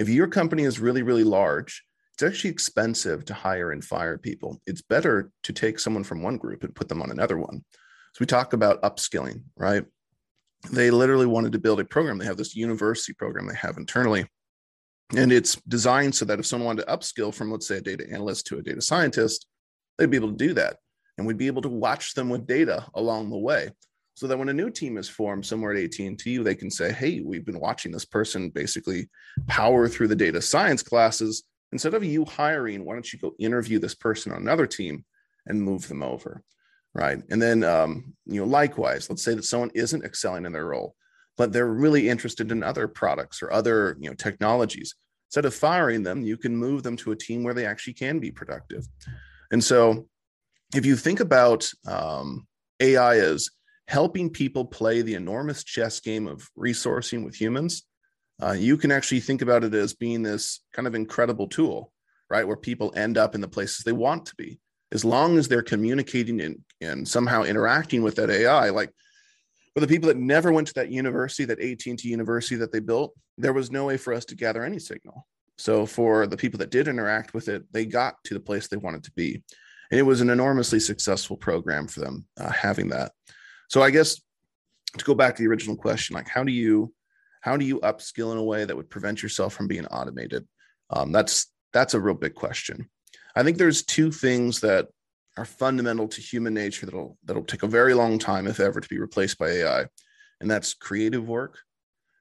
If 0.00 0.08
your 0.08 0.28
company 0.28 0.62
is 0.62 0.80
really, 0.80 1.02
really 1.02 1.24
large, 1.24 1.84
it's 2.14 2.22
actually 2.22 2.48
expensive 2.48 3.22
to 3.26 3.34
hire 3.34 3.70
and 3.70 3.84
fire 3.84 4.16
people. 4.16 4.58
It's 4.66 4.80
better 4.80 5.30
to 5.42 5.52
take 5.52 5.78
someone 5.78 6.04
from 6.04 6.22
one 6.22 6.38
group 6.38 6.64
and 6.64 6.74
put 6.74 6.88
them 6.88 7.02
on 7.02 7.10
another 7.10 7.36
one. 7.36 7.62
So 8.14 8.16
we 8.20 8.24
talk 8.24 8.54
about 8.54 8.80
upskilling, 8.80 9.42
right? 9.58 9.84
They 10.72 10.90
literally 10.90 11.26
wanted 11.26 11.52
to 11.52 11.58
build 11.58 11.80
a 11.80 11.84
program. 11.84 12.16
They 12.16 12.24
have 12.24 12.38
this 12.38 12.56
university 12.56 13.12
program 13.12 13.46
they 13.46 13.54
have 13.56 13.76
internally. 13.76 14.24
And 15.14 15.30
it's 15.30 15.56
designed 15.68 16.14
so 16.14 16.24
that 16.24 16.38
if 16.38 16.46
someone 16.46 16.66
wanted 16.66 16.86
to 16.86 16.96
upskill 16.96 17.34
from, 17.34 17.50
let's 17.50 17.68
say, 17.68 17.76
a 17.76 17.82
data 17.82 18.06
analyst 18.10 18.46
to 18.46 18.58
a 18.58 18.62
data 18.62 18.80
scientist, 18.80 19.46
they'd 19.98 20.08
be 20.08 20.16
able 20.16 20.30
to 20.30 20.46
do 20.46 20.54
that. 20.54 20.78
And 21.18 21.26
we'd 21.26 21.36
be 21.36 21.46
able 21.46 21.62
to 21.62 21.68
watch 21.68 22.14
them 22.14 22.30
with 22.30 22.46
data 22.46 22.86
along 22.94 23.28
the 23.28 23.36
way 23.36 23.68
so 24.14 24.26
that 24.26 24.38
when 24.38 24.48
a 24.48 24.54
new 24.54 24.70
team 24.70 24.98
is 24.98 25.08
formed 25.08 25.46
somewhere 25.46 25.72
at 25.72 25.82
AT&T, 25.82 26.38
they 26.38 26.54
can 26.54 26.70
say, 26.70 26.92
hey, 26.92 27.20
we've 27.20 27.44
been 27.44 27.60
watching 27.60 27.92
this 27.92 28.04
person 28.04 28.50
basically 28.50 29.08
power 29.46 29.88
through 29.88 30.08
the 30.08 30.16
data 30.16 30.42
science 30.42 30.82
classes. 30.82 31.44
Instead 31.72 31.94
of 31.94 32.04
you 32.04 32.24
hiring, 32.24 32.84
why 32.84 32.94
don't 32.94 33.12
you 33.12 33.18
go 33.18 33.34
interview 33.38 33.78
this 33.78 33.94
person 33.94 34.32
on 34.32 34.42
another 34.42 34.66
team 34.66 35.04
and 35.46 35.62
move 35.62 35.88
them 35.88 36.02
over? 36.02 36.42
Right. 36.92 37.22
And 37.30 37.40
then, 37.40 37.62
um, 37.62 38.14
you 38.26 38.40
know, 38.40 38.46
likewise, 38.46 39.08
let's 39.08 39.22
say 39.22 39.34
that 39.34 39.44
someone 39.44 39.70
isn't 39.74 40.04
excelling 40.04 40.44
in 40.44 40.52
their 40.52 40.66
role, 40.66 40.96
but 41.36 41.52
they're 41.52 41.68
really 41.68 42.08
interested 42.08 42.50
in 42.50 42.64
other 42.64 42.88
products 42.88 43.42
or 43.42 43.52
other, 43.52 43.96
you 44.00 44.10
know, 44.10 44.16
technologies. 44.16 44.96
Instead 45.28 45.44
of 45.44 45.54
firing 45.54 46.02
them, 46.02 46.22
you 46.22 46.36
can 46.36 46.56
move 46.56 46.82
them 46.82 46.96
to 46.96 47.12
a 47.12 47.16
team 47.16 47.44
where 47.44 47.54
they 47.54 47.64
actually 47.64 47.94
can 47.94 48.18
be 48.18 48.32
productive. 48.32 48.84
And 49.52 49.62
so 49.62 50.08
if 50.74 50.84
you 50.84 50.96
think 50.96 51.20
about 51.20 51.70
um, 51.86 52.46
AI 52.80 53.18
as 53.18 53.50
helping 53.90 54.30
people 54.30 54.64
play 54.64 55.02
the 55.02 55.14
enormous 55.14 55.64
chess 55.64 55.98
game 55.98 56.28
of 56.28 56.48
resourcing 56.56 57.24
with 57.24 57.34
humans, 57.34 57.82
uh, 58.40 58.52
you 58.52 58.76
can 58.76 58.92
actually 58.92 59.18
think 59.18 59.42
about 59.42 59.64
it 59.64 59.74
as 59.74 59.94
being 59.94 60.22
this 60.22 60.60
kind 60.72 60.86
of 60.86 60.94
incredible 60.94 61.48
tool, 61.48 61.92
right? 62.30 62.46
Where 62.46 62.56
people 62.56 62.92
end 62.94 63.18
up 63.18 63.34
in 63.34 63.40
the 63.40 63.48
places 63.48 63.82
they 63.82 63.90
want 63.92 64.26
to 64.26 64.36
be. 64.36 64.60
as 64.92 65.04
long 65.04 65.38
as 65.38 65.48
they're 65.48 65.62
communicating 65.62 66.40
and, 66.40 66.58
and 66.80 67.06
somehow 67.06 67.42
interacting 67.42 68.02
with 68.02 68.14
that 68.16 68.30
AI, 68.30 68.70
like 68.70 68.92
for 69.74 69.80
the 69.80 69.86
people 69.86 70.08
that 70.08 70.16
never 70.16 70.52
went 70.52 70.68
to 70.68 70.74
that 70.74 70.90
university, 70.90 71.44
that 71.44 71.60
AT&T 71.60 72.08
university 72.08 72.56
that 72.56 72.72
they 72.72 72.80
built, 72.80 73.12
there 73.38 73.52
was 73.52 73.70
no 73.70 73.86
way 73.86 73.96
for 73.96 74.12
us 74.12 74.24
to 74.26 74.36
gather 74.36 74.64
any 74.64 74.78
signal. 74.78 75.26
So 75.58 75.84
for 75.84 76.26
the 76.28 76.36
people 76.36 76.58
that 76.58 76.70
did 76.70 76.86
interact 76.88 77.34
with 77.34 77.48
it, 77.48 77.64
they 77.72 77.86
got 77.86 78.14
to 78.24 78.34
the 78.34 78.40
place 78.40 78.68
they 78.68 78.76
wanted 78.76 79.04
to 79.04 79.12
be. 79.12 79.42
And 79.90 79.98
it 79.98 80.04
was 80.04 80.20
an 80.20 80.30
enormously 80.30 80.80
successful 80.80 81.36
program 81.36 81.88
for 81.88 82.00
them 82.00 82.26
uh, 82.36 82.50
having 82.50 82.88
that. 82.90 83.12
So 83.70 83.82
I 83.82 83.90
guess 83.90 84.20
to 84.98 85.04
go 85.04 85.14
back 85.14 85.36
to 85.36 85.42
the 85.42 85.48
original 85.48 85.76
question, 85.76 86.14
like 86.14 86.28
how 86.28 86.42
do 86.44 86.52
you 86.52 86.92
how 87.40 87.56
do 87.56 87.64
you 87.64 87.78
upskill 87.80 88.32
in 88.32 88.38
a 88.38 88.44
way 88.44 88.64
that 88.64 88.76
would 88.76 88.90
prevent 88.90 89.22
yourself 89.22 89.54
from 89.54 89.68
being 89.68 89.86
automated? 89.86 90.46
Um, 90.90 91.12
that's 91.12 91.46
that's 91.72 91.94
a 91.94 92.00
real 92.00 92.16
big 92.16 92.34
question. 92.34 92.90
I 93.36 93.44
think 93.44 93.56
there's 93.56 93.84
two 93.84 94.10
things 94.10 94.60
that 94.60 94.88
are 95.38 95.44
fundamental 95.44 96.08
to 96.08 96.20
human 96.20 96.52
nature 96.52 96.84
that'll 96.84 97.16
that'll 97.24 97.44
take 97.44 97.62
a 97.62 97.68
very 97.68 97.94
long 97.94 98.18
time, 98.18 98.48
if 98.48 98.58
ever, 98.58 98.80
to 98.80 98.88
be 98.88 98.98
replaced 98.98 99.38
by 99.38 99.48
AI, 99.48 99.86
and 100.40 100.50
that's 100.50 100.74
creative 100.74 101.28
work, 101.28 101.58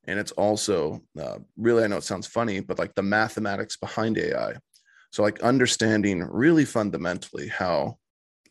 and 0.05 0.19
it's 0.19 0.31
also 0.33 1.01
uh, 1.19 1.39
really 1.57 1.83
I 1.83 1.87
know 1.87 1.97
it 1.97 2.03
sounds 2.03 2.27
funny, 2.27 2.59
but 2.59 2.77
like 2.77 2.93
the 2.93 3.01
mathematics 3.01 3.75
behind 3.75 4.19
AI. 4.19 4.53
So 5.11 5.23
like 5.23 5.41
understanding 5.41 6.21
really 6.21 6.65
fundamentally 6.65 7.47
how 7.47 7.97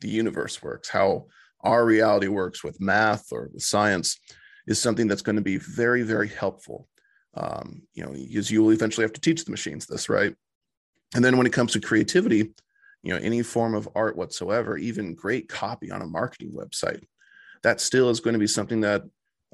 the 0.00 0.09
universe 0.09 0.61
works, 0.61 0.88
how 0.88 1.26
our 1.61 1.85
reality 1.85 2.29
works 2.29 2.62
with 2.62 2.81
math 2.81 3.33
or 3.33 3.50
with 3.53 3.62
science, 3.62 4.19
is 4.67 4.81
something 4.81 5.09
that's 5.09 5.23
going 5.23 5.37
to 5.37 5.43
be 5.43 5.57
very 5.57 6.03
very 6.03 6.29
helpful. 6.29 6.88
Um, 7.35 7.83
you 7.95 8.05
know, 8.05 8.12
because 8.12 8.50
you 8.50 8.62
will 8.62 8.73
eventually 8.73 9.05
have 9.05 9.12
to 9.12 9.21
teach 9.21 9.45
the 9.45 9.50
machines 9.50 9.87
this, 9.87 10.09
right? 10.09 10.35
And 11.15 11.25
then 11.25 11.37
when 11.37 11.47
it 11.47 11.53
comes 11.53 11.73
to 11.73 11.81
creativity, 11.81 12.53
you 13.03 13.15
know, 13.15 13.21
any 13.21 13.43
form 13.43 13.75
of 13.75 13.88
art 13.95 14.17
whatsoever, 14.17 14.77
even 14.77 15.15
great 15.15 15.49
copy 15.49 15.91
on 15.91 16.03
a 16.03 16.07
marketing 16.07 16.53
website, 16.53 17.03
that 17.62 17.81
still 17.81 18.11
is 18.11 18.21
going 18.21 18.35
to 18.35 18.41
be 18.41 18.47
something 18.47 18.81
that 18.81 19.03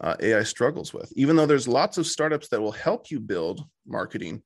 uh, 0.00 0.16
AI 0.20 0.42
struggles 0.42 0.92
with. 0.92 1.12
Even 1.14 1.36
though 1.36 1.46
there's 1.46 1.68
lots 1.68 1.98
of 1.98 2.06
startups 2.06 2.48
that 2.48 2.60
will 2.60 2.72
help 2.72 3.10
you 3.10 3.20
build 3.20 3.64
marketing, 3.86 4.42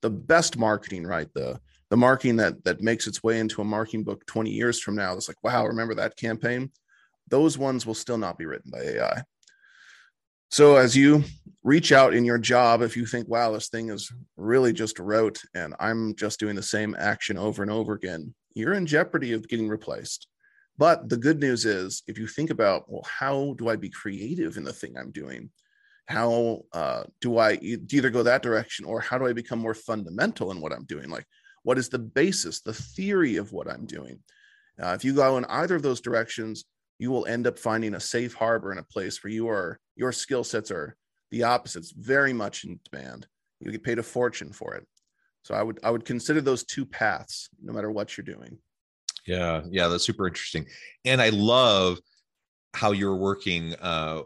the 0.00 0.10
best 0.10 0.56
marketing, 0.56 1.06
right? 1.06 1.28
The 1.34 1.60
the 1.90 1.96
marketing 1.96 2.36
that 2.36 2.64
that 2.64 2.80
makes 2.80 3.06
its 3.06 3.22
way 3.22 3.38
into 3.38 3.60
a 3.60 3.64
marketing 3.64 4.04
book 4.04 4.24
20 4.26 4.50
years 4.50 4.80
from 4.80 4.96
now, 4.96 5.14
it's 5.14 5.28
like, 5.28 5.42
wow, 5.42 5.66
remember 5.66 5.94
that 5.94 6.16
campaign? 6.16 6.70
Those 7.32 7.56
ones 7.56 7.86
will 7.86 7.94
still 7.94 8.18
not 8.18 8.36
be 8.36 8.44
written 8.44 8.70
by 8.70 8.80
AI. 8.80 9.22
So 10.50 10.76
as 10.76 10.94
you 10.94 11.24
reach 11.62 11.90
out 11.90 12.12
in 12.12 12.26
your 12.26 12.36
job, 12.36 12.82
if 12.82 12.94
you 12.94 13.06
think, 13.06 13.26
wow, 13.26 13.52
this 13.52 13.70
thing 13.70 13.88
is 13.88 14.12
really 14.36 14.74
just 14.74 14.98
rote 14.98 15.40
and 15.54 15.74
I'm 15.80 16.14
just 16.14 16.38
doing 16.38 16.56
the 16.56 16.62
same 16.62 16.94
action 16.98 17.38
over 17.38 17.62
and 17.62 17.70
over 17.70 17.94
again, 17.94 18.34
you're 18.54 18.74
in 18.74 18.84
jeopardy 18.84 19.32
of 19.32 19.48
getting 19.48 19.66
replaced. 19.66 20.28
But 20.76 21.08
the 21.08 21.16
good 21.16 21.40
news 21.40 21.64
is, 21.64 22.02
if 22.06 22.18
you 22.18 22.26
think 22.26 22.50
about, 22.50 22.84
well, 22.86 23.04
how 23.08 23.54
do 23.56 23.70
I 23.70 23.76
be 23.76 23.88
creative 23.88 24.58
in 24.58 24.64
the 24.64 24.72
thing 24.74 24.98
I'm 24.98 25.10
doing? 25.10 25.48
How 26.08 26.64
uh, 26.74 27.04
do 27.22 27.38
I 27.38 27.54
either 27.62 28.10
go 28.10 28.22
that 28.24 28.42
direction 28.42 28.84
or 28.84 29.00
how 29.00 29.16
do 29.16 29.26
I 29.26 29.32
become 29.32 29.58
more 29.58 29.74
fundamental 29.74 30.50
in 30.50 30.60
what 30.60 30.72
I'm 30.74 30.84
doing? 30.84 31.08
Like, 31.08 31.24
what 31.62 31.78
is 31.78 31.88
the 31.88 31.98
basis, 31.98 32.60
the 32.60 32.74
theory 32.74 33.36
of 33.36 33.52
what 33.52 33.70
I'm 33.70 33.86
doing? 33.86 34.18
Uh, 34.78 34.88
if 34.88 35.02
you 35.02 35.14
go 35.14 35.38
in 35.38 35.46
either 35.46 35.76
of 35.76 35.82
those 35.82 36.02
directions, 36.02 36.66
you 36.98 37.10
will 37.10 37.26
end 37.26 37.46
up 37.46 37.58
finding 37.58 37.94
a 37.94 38.00
safe 38.00 38.34
harbor 38.34 38.72
in 38.72 38.78
a 38.78 38.84
place 38.84 39.22
where 39.22 39.32
you 39.32 39.48
are 39.48 39.78
your 39.96 40.12
skill 40.12 40.44
sets 40.44 40.70
are 40.70 40.96
the 41.30 41.42
opposites 41.42 41.92
very 41.92 42.32
much 42.32 42.64
in 42.64 42.78
demand. 42.90 43.26
You 43.60 43.72
get 43.72 43.82
paid 43.82 43.98
a 43.98 44.02
fortune 44.02 44.52
for 44.52 44.74
it. 44.74 44.86
So 45.42 45.54
i 45.54 45.62
would 45.62 45.80
i 45.82 45.90
would 45.90 46.04
consider 46.04 46.40
those 46.40 46.64
two 46.64 46.86
paths 46.86 47.48
no 47.62 47.72
matter 47.72 47.90
what 47.90 48.16
you're 48.16 48.24
doing. 48.24 48.58
Yeah 49.26 49.62
yeah 49.70 49.88
that's 49.88 50.04
super 50.04 50.26
interesting. 50.26 50.66
And 51.04 51.20
i 51.20 51.30
love 51.30 51.98
how 52.74 52.92
you're 52.92 53.16
working 53.16 53.74
uh, 53.80 54.22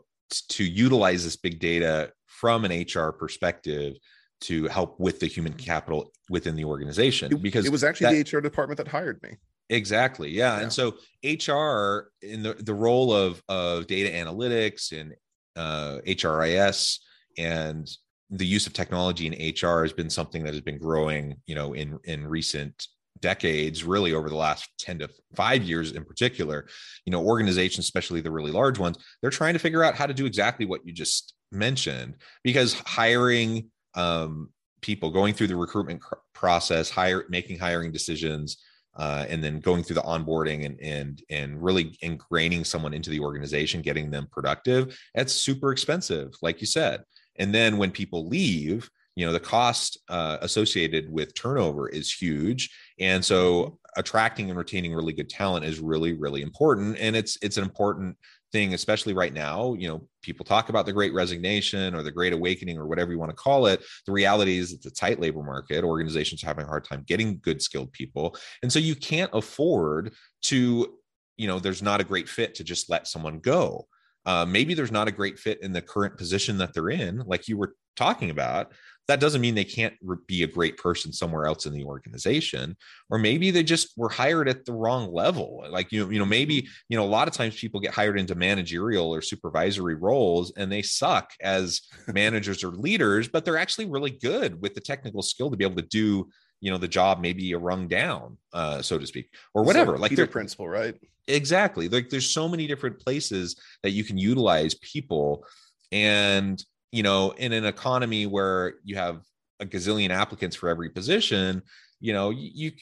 to 0.49 0.65
utilize 0.65 1.25
this 1.25 1.37
big 1.37 1.59
data 1.59 2.13
from 2.27 2.65
an 2.65 2.85
hr 2.95 3.11
perspective 3.11 3.97
to 4.43 4.69
help 4.69 5.01
with 5.01 5.21
the 5.21 5.27
human 5.27 5.53
capital 5.53 6.13
within 6.29 6.55
the 6.57 6.65
organization 6.65 7.35
because 7.39 7.65
it 7.65 7.73
was 7.73 7.85
actually 7.85 8.23
that, 8.23 8.31
the 8.31 8.37
hr 8.37 8.41
department 8.41 8.77
that 8.77 8.89
hired 8.89 9.23
me 9.23 9.37
Exactly. 9.71 10.31
Yeah. 10.31 10.57
yeah. 10.57 10.63
And 10.63 10.73
so 10.73 10.97
HR 11.25 12.11
in 12.23 12.43
the, 12.43 12.55
the 12.59 12.75
role 12.75 13.13
of, 13.13 13.43
of 13.49 13.87
data 13.87 14.11
analytics 14.11 14.99
and 14.99 15.15
uh, 15.57 16.01
HRIS 16.07 16.99
and 17.39 17.89
the 18.31 18.47
use 18.47 18.67
of 18.67 18.73
technology 18.73 19.27
in 19.27 19.33
HR 19.33 19.83
has 19.83 19.93
been 19.93 20.11
something 20.11 20.45
that 20.45 20.55
has 20.55 20.61
been 20.61 20.79
growing, 20.79 21.37
you 21.47 21.55
know, 21.55 21.75
in, 21.75 21.99
in 22.05 22.27
recent 22.27 22.87
decades, 23.21 23.85
really 23.85 24.13
over 24.13 24.29
the 24.29 24.37
last 24.37 24.69
10 24.79 24.99
to 25.01 25.09
five 25.35 25.63
years 25.63 25.93
in 25.93 26.05
particular, 26.05 26.67
you 27.05 27.11
know, 27.11 27.25
organizations, 27.25 27.87
especially 27.87 28.21
the 28.21 28.31
really 28.31 28.53
large 28.53 28.79
ones, 28.79 28.99
they're 29.21 29.31
trying 29.31 29.55
to 29.55 29.59
figure 29.59 29.83
out 29.83 29.95
how 29.95 30.07
to 30.07 30.15
do 30.15 30.27
exactly 30.27 30.67
what 30.67 30.87
you 30.87 30.93
just 30.93 31.35
mentioned 31.53 32.17
because 32.43 32.75
hiring 32.87 33.71
um, 33.95 34.51
people 34.83 35.11
going 35.11 35.35
through 35.35 35.47
the 35.47 35.57
recruitment 35.57 36.03
process, 36.35 36.91
hire, 36.91 37.25
making 37.29 37.59
hiring 37.59 37.93
decisions, 37.93 38.59
uh, 38.97 39.27
and 39.29 39.45
then 39.45 39.61
going 39.61 39.83
through 39.83 39.95
the 39.95 40.03
onboarding 40.03 40.65
and 40.65 40.81
and 40.81 41.23
and 41.31 41.63
really 41.63 41.97
ingraining 42.03 42.67
someone 42.67 42.95
into 42.95 43.11
the 43.11 43.21
organization, 43.21 43.83
getting 43.83 44.11
them 44.11 44.27
productive. 44.31 44.99
That's 45.15 45.35
super 45.35 45.73
expensive, 45.73 46.35
like 46.43 46.61
you 46.61 46.67
said. 46.67 47.03
And 47.37 47.55
then 47.55 47.77
when 47.77 47.91
people 47.91 48.27
leave, 48.27 48.91
you 49.15 49.27
know 49.27 49.33
the 49.33 49.41
cost 49.41 49.99
uh, 50.09 50.39
associated 50.41 51.11
with 51.11 51.35
turnover 51.35 51.89
is 51.89 52.13
huge, 52.13 52.71
and 52.99 53.25
so 53.25 53.79
attracting 53.97 54.51
and 54.51 54.59
retaining 54.59 54.95
really 54.95 55.15
good 55.15 55.29
talent 55.29 55.65
is 55.65 55.81
really 55.81 56.13
really 56.13 56.43
important. 56.43 56.99
And 56.99 57.17
it's 57.17 57.39
it's 57.43 57.57
an 57.57 57.65
important 57.65 58.17
thing, 58.57 58.73
especially 58.73 59.13
right 59.13 59.35
now. 59.35 59.75
You 59.75 59.89
know, 59.89 60.09
people 60.23 60.47
talk 60.47 60.71
about 60.71 60.87
the 60.87 60.93
great 60.93 61.13
resignation 61.13 61.95
or 61.95 62.03
the 62.03 62.11
great 62.11 62.33
awakening 62.33 62.79
or 62.79 62.87
whatever 62.87 63.13
you 63.13 63.19
want 63.19 63.29
to 63.31 63.37
call 63.37 63.67
it. 63.67 63.85
The 64.07 64.13
reality 64.13 64.57
is 64.57 64.73
it's 64.73 64.87
a 64.87 64.91
tight 64.91 65.21
labor 65.21 65.43
market. 65.43 65.85
Organizations 65.85 66.43
are 66.43 66.47
having 66.47 66.65
a 66.65 66.69
hard 66.69 66.85
time 66.85 67.05
getting 67.07 67.39
good 67.43 67.61
skilled 67.61 67.93
people. 67.93 68.35
And 68.63 68.73
so 68.73 68.79
you 68.79 68.95
can't 68.97 69.31
afford 69.35 70.15
to, 70.45 70.97
you 71.37 71.47
know, 71.47 71.59
there's 71.59 71.83
not 71.83 72.01
a 72.01 72.05
great 72.05 72.31
fit 72.31 72.55
to 72.55 72.65
just 72.65 72.89
let 72.89 73.07
someone 73.07 73.41
go. 73.41 73.87
Uh, 74.25 74.47
maybe 74.47 74.73
there's 74.73 74.91
not 74.91 75.07
a 75.07 75.13
great 75.13 75.39
fit 75.39 75.63
in 75.63 75.75
the 75.75 75.83
current 75.83 76.17
position 76.17 76.57
that 76.59 76.73
they're 76.73 76.89
in, 76.89 77.19
like 77.27 77.49
you 77.49 77.59
were 77.59 77.75
talking 77.95 78.31
about 78.31 78.73
that 79.09 79.21
doesn't 79.21 79.41
mean 79.41 79.55
they 79.55 79.65
can't 79.65 79.95
be 80.27 80.43
a 80.43 80.49
great 80.49 80.77
person 80.77 81.13
somewhere 81.13 81.47
else 81.47 81.67
in 81.67 81.73
the 81.73 81.85
organization 81.85 82.77
or 83.11 83.19
maybe 83.19 83.51
they 83.51 83.63
just 83.63 83.97
were 83.97 84.09
hired 84.09 84.49
at 84.49 84.65
the 84.65 84.73
wrong 84.73 85.13
level. 85.13 85.65
Like 85.71 85.93
you 85.93 86.05
know, 86.05 86.11
you 86.11 86.19
know 86.19 86.25
maybe 86.25 86.69
you 86.89 86.97
know 86.97 87.05
a 87.05 87.07
lot 87.07 87.29
of 87.29 87.35
times 87.35 87.59
people 87.59 87.81
get 87.81 87.95
hired 87.95 88.19
into 88.19 88.35
managerial 88.35 89.13
or 89.15 89.23
supervisory 89.23 89.95
roles 89.95 90.53
and 90.57 90.71
they 90.71 90.83
suck 90.83 91.31
as 91.41 91.83
managers 92.09 92.65
or 92.65 92.71
leaders 92.71 93.29
but 93.29 93.45
they're 93.45 93.59
actually 93.59 93.87
really 93.87 94.11
good 94.11 94.61
with 94.61 94.75
the 94.75 94.81
technical 94.81 95.23
skill 95.23 95.51
to 95.51 95.57
be 95.57 95.65
able 95.65 95.77
to 95.77 95.83
do 95.83 96.29
you 96.61 96.71
know 96.71 96.79
the 96.79 96.89
job 96.89 97.21
maybe 97.21 97.53
a 97.53 97.59
rung 97.59 97.87
down 97.87 98.37
uh 98.53 98.81
so 98.81 98.99
to 98.99 99.07
speak 99.07 99.31
or 99.55 99.63
whatever. 99.63 99.97
So 99.97 100.03
like 100.03 100.13
their 100.13 100.27
principle 100.27 100.69
right? 100.69 100.95
Exactly. 101.29 101.89
Like 101.89 102.09
there's 102.09 102.31
so 102.31 102.49
many 102.49 102.67
different 102.67 103.01
places 103.01 103.57
that 103.83 103.91
you 103.91 104.05
can 104.05 104.17
utilize 104.17 104.75
people 104.75 105.45
and 105.93 106.63
you 106.93 107.03
know, 107.03 107.31
in 107.33 107.53
an 107.53 107.65
economy 107.65 108.27
where 108.27 108.75
you 108.85 108.97
have 108.97 109.23
a 109.61 109.67
gazillion 109.67 110.11
applicants 110.11 110.57
for 110.57 110.69
every 110.69 110.91
position, 110.91 111.63
you 112.01 112.13
know, 112.13 112.31
you 112.31 112.73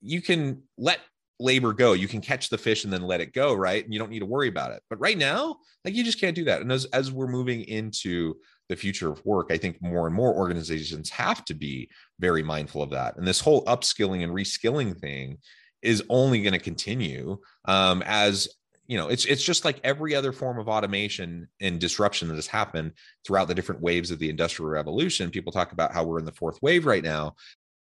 you 0.00 0.22
can 0.22 0.62
let 0.78 1.00
labor 1.38 1.72
go. 1.72 1.92
You 1.92 2.08
can 2.08 2.20
catch 2.20 2.48
the 2.48 2.58
fish 2.58 2.84
and 2.84 2.92
then 2.92 3.02
let 3.02 3.20
it 3.20 3.32
go, 3.32 3.54
right? 3.54 3.84
And 3.84 3.92
you 3.92 3.98
don't 3.98 4.10
need 4.10 4.20
to 4.20 4.26
worry 4.26 4.48
about 4.48 4.72
it. 4.72 4.82
But 4.88 5.00
right 5.00 5.18
now, 5.18 5.56
like 5.84 5.94
you 5.94 6.04
just 6.04 6.20
can't 6.20 6.36
do 6.36 6.44
that. 6.44 6.62
And 6.62 6.72
as 6.72 6.84
as 6.86 7.10
we're 7.12 7.26
moving 7.26 7.62
into 7.62 8.34
the 8.68 8.76
future 8.76 9.10
of 9.10 9.24
work, 9.26 9.48
I 9.50 9.58
think 9.58 9.82
more 9.82 10.06
and 10.06 10.14
more 10.14 10.34
organizations 10.34 11.10
have 11.10 11.44
to 11.46 11.54
be 11.54 11.90
very 12.20 12.42
mindful 12.42 12.82
of 12.82 12.90
that. 12.90 13.16
And 13.16 13.26
this 13.26 13.40
whole 13.40 13.64
upskilling 13.66 14.22
and 14.22 14.32
reskilling 14.32 14.98
thing 14.98 15.38
is 15.82 16.02
only 16.08 16.42
going 16.42 16.52
to 16.52 16.58
continue 16.58 17.38
um, 17.66 18.02
as 18.06 18.48
you 18.92 18.98
know 18.98 19.08
it's 19.08 19.24
it's 19.24 19.42
just 19.42 19.64
like 19.64 19.80
every 19.84 20.14
other 20.14 20.32
form 20.32 20.58
of 20.58 20.68
automation 20.68 21.48
and 21.62 21.80
disruption 21.80 22.28
that 22.28 22.34
has 22.34 22.46
happened 22.46 22.92
throughout 23.24 23.48
the 23.48 23.54
different 23.54 23.80
waves 23.80 24.10
of 24.10 24.18
the 24.18 24.28
industrial 24.28 24.70
revolution 24.70 25.30
people 25.30 25.50
talk 25.50 25.72
about 25.72 25.94
how 25.94 26.04
we're 26.04 26.18
in 26.18 26.26
the 26.26 26.32
fourth 26.32 26.60
wave 26.60 26.84
right 26.84 27.02
now. 27.02 27.34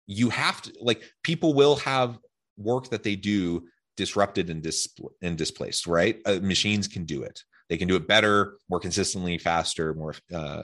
You 0.09 0.29
have 0.31 0.61
to 0.63 0.73
like 0.81 1.05
people 1.23 1.55
will 1.55 1.77
have 1.77 2.19
work 2.57 2.89
that 2.89 3.05
they 3.05 3.15
do 3.15 3.69
disrupted 3.97 4.51
and 4.51 4.61
dis- 4.61 4.89
and 5.23 5.39
displaced 5.39 5.87
right? 5.87 6.21
Uh, 6.27 6.41
machines 6.43 6.89
can 6.89 7.05
do 7.05 7.23
it 7.23 7.45
they 7.69 7.77
can 7.77 7.89
do 7.89 7.97
it 7.97 8.07
better 8.07 8.57
more 8.69 8.81
consistently 8.81 9.39
faster 9.39 9.95
more 9.95 10.15
uh, 10.35 10.63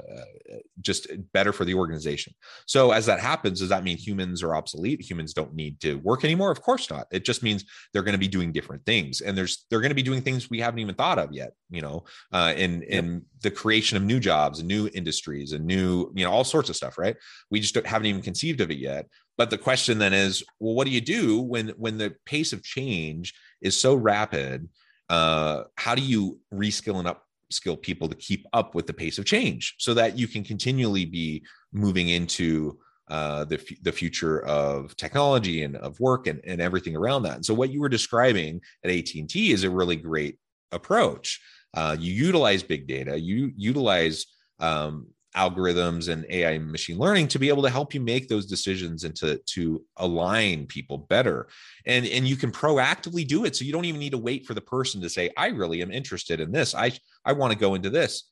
just 0.81 1.09
better 1.33 1.53
for 1.53 1.65
the 1.65 1.75
organization. 1.75 2.35
So 2.67 2.93
as 2.93 3.07
that 3.07 3.21
happens 3.21 3.61
does 3.61 3.69
that 3.69 3.85
mean 3.85 3.97
humans 3.97 4.43
are 4.43 4.55
obsolete? 4.55 5.01
Humans 5.01 5.35
don't 5.35 5.55
need 5.55 5.81
to 5.81 5.97
work 5.97 6.25
anymore? 6.25 6.51
Of 6.51 6.63
course 6.63 6.91
not. 6.91 7.07
It 7.11 7.25
just 7.25 7.43
means 7.43 7.65
they're 7.93 8.03
going 8.03 8.13
to 8.13 8.19
be 8.19 8.29
doing 8.29 8.53
different 8.53 8.85
things 8.87 9.21
and 9.21 9.37
there's 9.37 9.67
they're 9.71 9.81
going 9.81 9.91
to 9.91 9.95
be 9.95 10.03
doing 10.03 10.23
things 10.23 10.51
we 10.51 10.61
haven't 10.61 10.81
even 10.81 10.95
thought 10.95 11.19
of 11.19 11.33
yet 11.33 11.53
you 11.71 11.83
know 11.83 12.05
uh, 12.33 12.53
in 12.57 12.83
yep. 12.83 12.91
in 12.91 13.23
the 13.43 13.51
creation 13.51 13.97
of 13.97 14.03
new 14.03 14.21
jobs 14.21 14.59
and 14.59 14.69
new 14.69 14.89
industries 14.95 15.53
and 15.53 15.65
new 15.65 16.11
you 16.15 16.25
know 16.25 16.31
all 16.31 16.45
sorts 16.45 16.69
of 16.69 16.77
stuff 16.77 16.99
right? 16.99 17.17
We 17.51 17.61
just 17.61 17.75
haven't 17.87 18.07
even 18.07 18.23
conceived 18.23 18.61
of 18.61 18.71
it 18.71 18.79
yet. 18.79 19.07
But 19.37 19.51
the 19.51 19.59
question 19.59 19.99
then 19.99 20.13
is 20.13 20.45
well 20.61 20.75
what 20.75 20.87
do 20.87 20.93
you 20.93 21.01
do 21.01 21.41
when 21.41 21.69
when 21.71 21.99
the 21.99 22.15
pace 22.25 22.53
of 22.53 22.63
change 22.63 23.35
is 23.61 23.77
so 23.77 23.95
rapid 23.95 24.69
uh, 25.15 25.65
how 25.77 25.95
do 25.95 26.03
you 26.03 26.41
reskill 26.53 26.99
and 26.99 27.09
upskill 27.09 27.81
people 27.81 28.09
to 28.09 28.17
keep 28.17 28.47
up 28.53 28.75
with 28.75 28.87
the 28.87 28.93
pace 28.93 29.17
of 29.19 29.25
change 29.25 29.77
so 29.79 29.95
that 29.95 30.19
you 30.19 30.27
can 30.27 30.43
continually 30.43 31.05
be 31.05 31.45
moving 31.73 32.09
into 32.09 32.79
uh, 33.09 33.45
the, 33.45 33.57
f- 33.57 33.83
the 33.83 33.93
future 33.93 34.45
of 34.45 34.97
technology 34.97 35.63
and 35.63 35.77
of 35.77 36.01
work 36.01 36.27
and, 36.27 36.41
and 36.45 36.61
everything 36.61 36.97
around 36.97 37.23
that? 37.23 37.37
And 37.37 37.47
so 37.47 37.55
what 37.55 37.71
you 37.71 37.81
were 37.81 37.89
describing 37.89 38.61
at 38.83 38.91
at&t 38.91 39.53
is 39.53 39.63
a 39.63 39.71
really 39.71 39.97
great 39.97 40.39
approach. 40.73 41.41
Uh, 41.75 41.97
you 41.99 42.13
utilize 42.13 42.63
big 42.63 42.87
data 42.87 43.19
you 43.19 43.53
utilize 43.57 44.27
um, 44.61 45.09
algorithms 45.37 46.09
and 46.09 46.25
AI 46.29 46.59
machine 46.59 46.99
learning 46.99 47.29
to 47.29 47.39
be 47.39 47.49
able 47.49 47.63
to 47.63 47.71
help 47.71 47.93
you 47.93 48.01
make 48.01 48.29
those 48.29 48.47
decisions 48.47 49.05
and 49.05 49.17
to, 49.17 49.39
to 49.47 49.85
align 49.97 50.67
people 50.67 50.99
better. 50.99 51.49
And, 51.87 52.07
and 52.07 52.27
you 52.27 52.37
can 52.37 52.53
proactively 52.53 53.27
do 53.27 53.45
it. 53.45 53.57
So 53.57 53.65
you 53.65 53.73
don't 53.73 53.85
even 53.85 54.01
need 54.01 54.13
to 54.13 54.19
wait 54.19 54.47
for 54.47 54.55
the 54.55 54.61
person 54.61 55.01
to 55.01 55.09
say, 55.09 55.31
I 55.37 55.49
really 55.49 55.83
am 55.83 55.91
interested 55.91 56.41
in 56.41 56.53
this. 56.53 56.75
I, 56.75 56.93
I 57.25 57.33
want 57.33 57.53
to 57.53 57.59
go 57.59 57.75
into 57.75 57.91
this. 57.91 58.31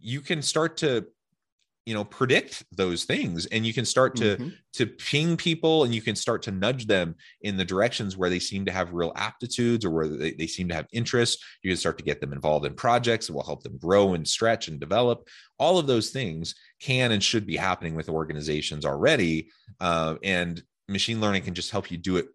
You 0.00 0.20
can 0.20 0.42
start 0.42 0.76
to 0.78 1.06
you 1.88 1.94
know 1.94 2.04
predict 2.04 2.62
those 2.70 3.04
things. 3.04 3.46
And 3.46 3.64
you 3.64 3.72
can 3.72 3.86
start 3.86 4.14
to 4.16 4.36
mm-hmm. 4.36 4.48
to 4.74 4.86
ping 4.86 5.38
people 5.38 5.84
and 5.84 5.94
you 5.94 6.02
can 6.02 6.14
start 6.14 6.42
to 6.42 6.50
nudge 6.50 6.86
them 6.86 7.14
in 7.40 7.56
the 7.56 7.64
directions 7.64 8.14
where 8.14 8.28
they 8.28 8.38
seem 8.38 8.66
to 8.66 8.72
have 8.72 8.92
real 8.92 9.10
aptitudes 9.16 9.86
or 9.86 9.90
where 9.90 10.06
they, 10.06 10.32
they 10.32 10.46
seem 10.46 10.68
to 10.68 10.74
have 10.74 10.86
interest. 10.92 11.42
You 11.62 11.70
can 11.70 11.78
start 11.78 11.96
to 11.96 12.04
get 12.04 12.20
them 12.20 12.34
involved 12.34 12.66
in 12.66 12.74
projects 12.74 13.26
that 13.26 13.32
will 13.32 13.42
help 13.42 13.62
them 13.62 13.78
grow 13.78 14.12
and 14.12 14.28
stretch 14.28 14.68
and 14.68 14.78
develop. 14.78 15.26
All 15.58 15.78
of 15.78 15.86
those 15.86 16.10
things 16.10 16.54
can 16.78 17.12
and 17.12 17.24
should 17.24 17.46
be 17.46 17.56
happening 17.56 17.94
with 17.94 18.10
organizations 18.10 18.84
already 18.84 19.48
uh, 19.80 20.16
and 20.22 20.62
machine 20.88 21.22
learning 21.22 21.42
can 21.42 21.54
just 21.54 21.70
help 21.70 21.90
you 21.90 21.96
do 21.96 22.18
it 22.18 22.26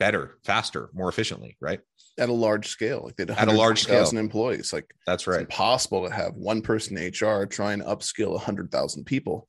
better 0.00 0.38
faster 0.42 0.90
more 0.92 1.08
efficiently 1.08 1.56
right 1.60 1.80
at 2.18 2.28
a 2.28 2.32
large 2.32 2.68
scale. 2.68 3.02
Like 3.04 3.16
they 3.16 3.32
at 3.32 3.48
a 3.48 3.52
large 3.52 3.82
scale, 3.82 3.98
thousand 3.98 4.18
employees. 4.18 4.72
Like 4.72 4.94
that's 5.06 5.26
right. 5.26 5.40
It's 5.40 5.50
impossible 5.50 6.06
to 6.06 6.14
have 6.14 6.34
one 6.34 6.62
person 6.62 6.96
in 6.96 7.08
HR 7.08 7.46
try 7.46 7.72
and 7.72 7.82
upskill 7.82 8.34
a 8.34 8.38
hundred 8.38 8.70
thousand 8.70 9.04
people, 9.04 9.48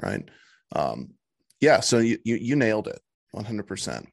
right? 0.00 0.22
Um, 0.74 1.10
yeah. 1.60 1.80
So 1.80 1.98
you, 1.98 2.18
you 2.24 2.36
you 2.36 2.56
nailed 2.56 2.88
it, 2.88 3.00
one 3.32 3.44
hundred 3.44 3.66
percent. 3.66 4.08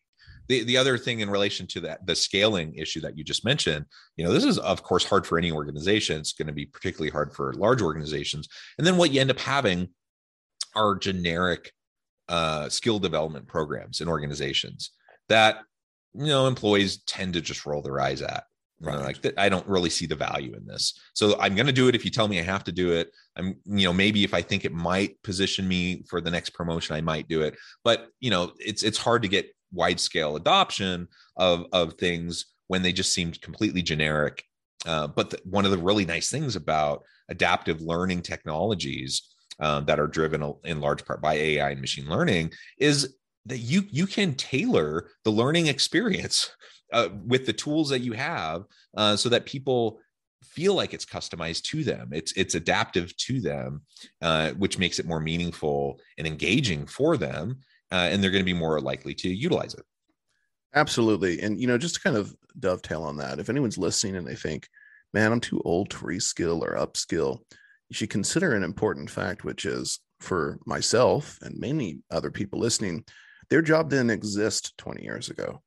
The, 0.47 0.63
the 0.63 0.77
other 0.77 0.97
thing 0.97 1.19
in 1.19 1.29
relation 1.29 1.67
to 1.67 1.81
that 1.81 2.07
the 2.07 2.15
scaling 2.15 2.73
issue 2.73 3.01
that 3.01 3.15
you 3.15 3.23
just 3.23 3.45
mentioned 3.45 3.85
you 4.17 4.25
know 4.25 4.33
this 4.33 4.43
is 4.43 4.57
of 4.57 4.81
course 4.81 5.05
hard 5.05 5.27
for 5.27 5.37
any 5.37 5.51
organization 5.51 6.17
it's 6.17 6.33
going 6.33 6.47
to 6.47 6.53
be 6.53 6.65
particularly 6.65 7.11
hard 7.11 7.31
for 7.35 7.53
large 7.53 7.83
organizations 7.83 8.49
and 8.79 8.87
then 8.87 8.97
what 8.97 9.11
you 9.11 9.21
end 9.21 9.29
up 9.29 9.37
having 9.37 9.89
are 10.75 10.95
generic 10.95 11.71
uh, 12.29 12.67
skill 12.67 12.97
development 12.97 13.45
programs 13.47 14.01
in 14.01 14.07
organizations 14.07 14.89
that 15.27 15.59
you 16.13 16.27
know 16.27 16.47
employees 16.47 16.97
tend 17.03 17.33
to 17.33 17.41
just 17.41 17.65
roll 17.65 17.81
their 17.81 17.99
eyes 17.99 18.21
at 18.21 18.43
right. 18.81 18.99
like 18.99 19.33
i 19.37 19.49
don't 19.49 19.67
really 19.67 19.89
see 19.89 20.05
the 20.05 20.15
value 20.15 20.53
in 20.55 20.65
this. 20.65 20.99
So 21.13 21.39
i'm 21.39 21.55
going 21.55 21.67
to 21.67 21.73
do 21.73 21.87
it 21.87 21.95
if 21.95 22.05
you 22.05 22.11
tell 22.11 22.27
me 22.27 22.39
i 22.39 22.43
have 22.43 22.63
to 22.65 22.71
do 22.71 22.91
it. 22.93 23.11
I'm 23.35 23.55
you 23.65 23.85
know 23.85 23.93
maybe 23.93 24.23
if 24.23 24.33
i 24.33 24.41
think 24.41 24.65
it 24.65 24.73
might 24.73 25.21
position 25.23 25.67
me 25.67 26.03
for 26.09 26.21
the 26.21 26.31
next 26.31 26.51
promotion 26.51 26.95
i 26.95 27.01
might 27.01 27.27
do 27.27 27.41
it. 27.41 27.57
But 27.83 28.07
you 28.19 28.29
know 28.29 28.53
it's 28.57 28.83
it's 28.83 28.97
hard 28.97 29.21
to 29.23 29.27
get 29.27 29.53
wide 29.71 29.99
scale 29.99 30.35
adoption 30.35 31.07
of 31.37 31.65
of 31.71 31.93
things 31.93 32.45
when 32.67 32.81
they 32.81 32.93
just 32.93 33.13
seem 33.13 33.31
completely 33.31 33.81
generic. 33.81 34.43
Uh, 34.85 35.07
but 35.07 35.31
the, 35.31 35.39
one 35.43 35.65
of 35.65 35.71
the 35.71 35.77
really 35.77 36.05
nice 36.05 36.29
things 36.29 36.55
about 36.55 37.03
adaptive 37.29 37.81
learning 37.81 38.21
technologies 38.21 39.35
um, 39.59 39.85
that 39.85 39.99
are 39.99 40.07
driven 40.07 40.53
in 40.63 40.79
large 40.79 41.03
part 41.05 41.21
by 41.21 41.33
AI 41.33 41.71
and 41.71 41.81
machine 41.81 42.07
learning 42.07 42.51
is 42.77 43.15
that 43.49 43.59
you 43.59 43.83
you 43.89 44.07
can 44.07 44.33
tailor 44.35 45.09
the 45.23 45.31
learning 45.31 45.67
experience 45.67 46.51
uh, 46.93 47.09
with 47.25 47.45
the 47.45 47.53
tools 47.53 47.89
that 47.89 47.99
you 47.99 48.13
have 48.13 48.63
uh, 48.95 49.15
so 49.15 49.29
that 49.29 49.45
people 49.45 49.99
feel 50.43 50.73
like 50.73 50.93
it's 50.93 51.05
customized 51.05 51.63
to 51.63 51.83
them. 51.83 52.09
It's 52.11 52.31
it's 52.33 52.55
adaptive 52.55 53.15
to 53.17 53.41
them 53.41 53.81
uh, 54.21 54.51
which 54.51 54.79
makes 54.79 54.99
it 54.99 55.05
more 55.05 55.19
meaningful 55.19 55.99
and 56.17 56.25
engaging 56.25 56.85
for 56.85 57.17
them 57.17 57.59
uh, 57.91 58.07
and 58.11 58.23
they're 58.23 58.31
going 58.31 58.43
to 58.43 58.53
be 58.53 58.53
more 58.53 58.79
likely 58.79 59.13
to 59.15 59.29
utilize 59.29 59.73
it. 59.73 59.83
Absolutely. 60.75 61.41
And 61.41 61.59
you 61.59 61.67
know 61.67 61.77
just 61.77 61.95
to 61.95 62.01
kind 62.01 62.15
of 62.15 62.33
dovetail 62.59 63.03
on 63.03 63.17
that 63.17 63.39
if 63.39 63.49
anyone's 63.49 63.77
listening 63.77 64.15
and 64.15 64.27
they 64.27 64.35
think 64.35 64.67
man 65.13 65.31
i'm 65.31 65.39
too 65.39 65.61
old 65.63 65.89
to 65.89 65.97
reskill 65.97 66.61
or 66.61 66.75
upskill 66.75 67.39
you 67.89 67.95
should 67.95 68.09
consider 68.09 68.53
an 68.53 68.63
important 68.63 69.09
fact 69.09 69.43
which 69.43 69.65
is 69.65 69.99
for 70.19 70.59
myself 70.65 71.37
and 71.41 71.57
many 71.59 71.99
other 72.11 72.31
people 72.31 72.59
listening 72.59 73.03
their 73.49 73.61
job 73.61 73.89
didn't 73.89 74.11
exist 74.11 74.77
20 74.77 75.03
years 75.03 75.29
ago. 75.29 75.61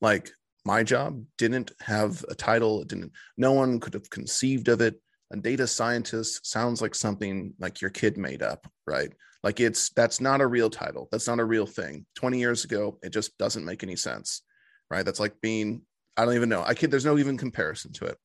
Like 0.00 0.30
my 0.64 0.82
job 0.82 1.22
didn't 1.38 1.72
have 1.80 2.24
a 2.28 2.34
title. 2.34 2.82
It 2.82 2.88
didn't, 2.88 3.12
no 3.36 3.52
one 3.52 3.80
could 3.80 3.94
have 3.94 4.10
conceived 4.10 4.68
of 4.68 4.80
it. 4.80 5.00
A 5.32 5.36
data 5.36 5.66
scientist 5.66 6.46
sounds 6.46 6.80
like 6.80 6.94
something 6.94 7.54
like 7.58 7.80
your 7.80 7.90
kid 7.90 8.16
made 8.16 8.42
up, 8.42 8.66
right? 8.86 9.12
Like 9.42 9.60
it's, 9.60 9.90
that's 9.90 10.20
not 10.20 10.40
a 10.40 10.46
real 10.46 10.70
title. 10.70 11.08
That's 11.10 11.26
not 11.26 11.40
a 11.40 11.44
real 11.44 11.66
thing. 11.66 12.06
20 12.16 12.38
years 12.38 12.64
ago, 12.64 12.98
it 13.02 13.10
just 13.10 13.36
doesn't 13.38 13.64
make 13.64 13.82
any 13.82 13.96
sense, 13.96 14.42
right? 14.90 15.04
That's 15.04 15.20
like 15.20 15.40
being, 15.40 15.82
I 16.16 16.24
don't 16.24 16.34
even 16.34 16.48
know. 16.48 16.62
I 16.64 16.74
can't, 16.74 16.90
there's 16.90 17.04
no 17.04 17.18
even 17.18 17.36
comparison 17.36 17.92
to 17.94 18.06
it. 18.06 18.18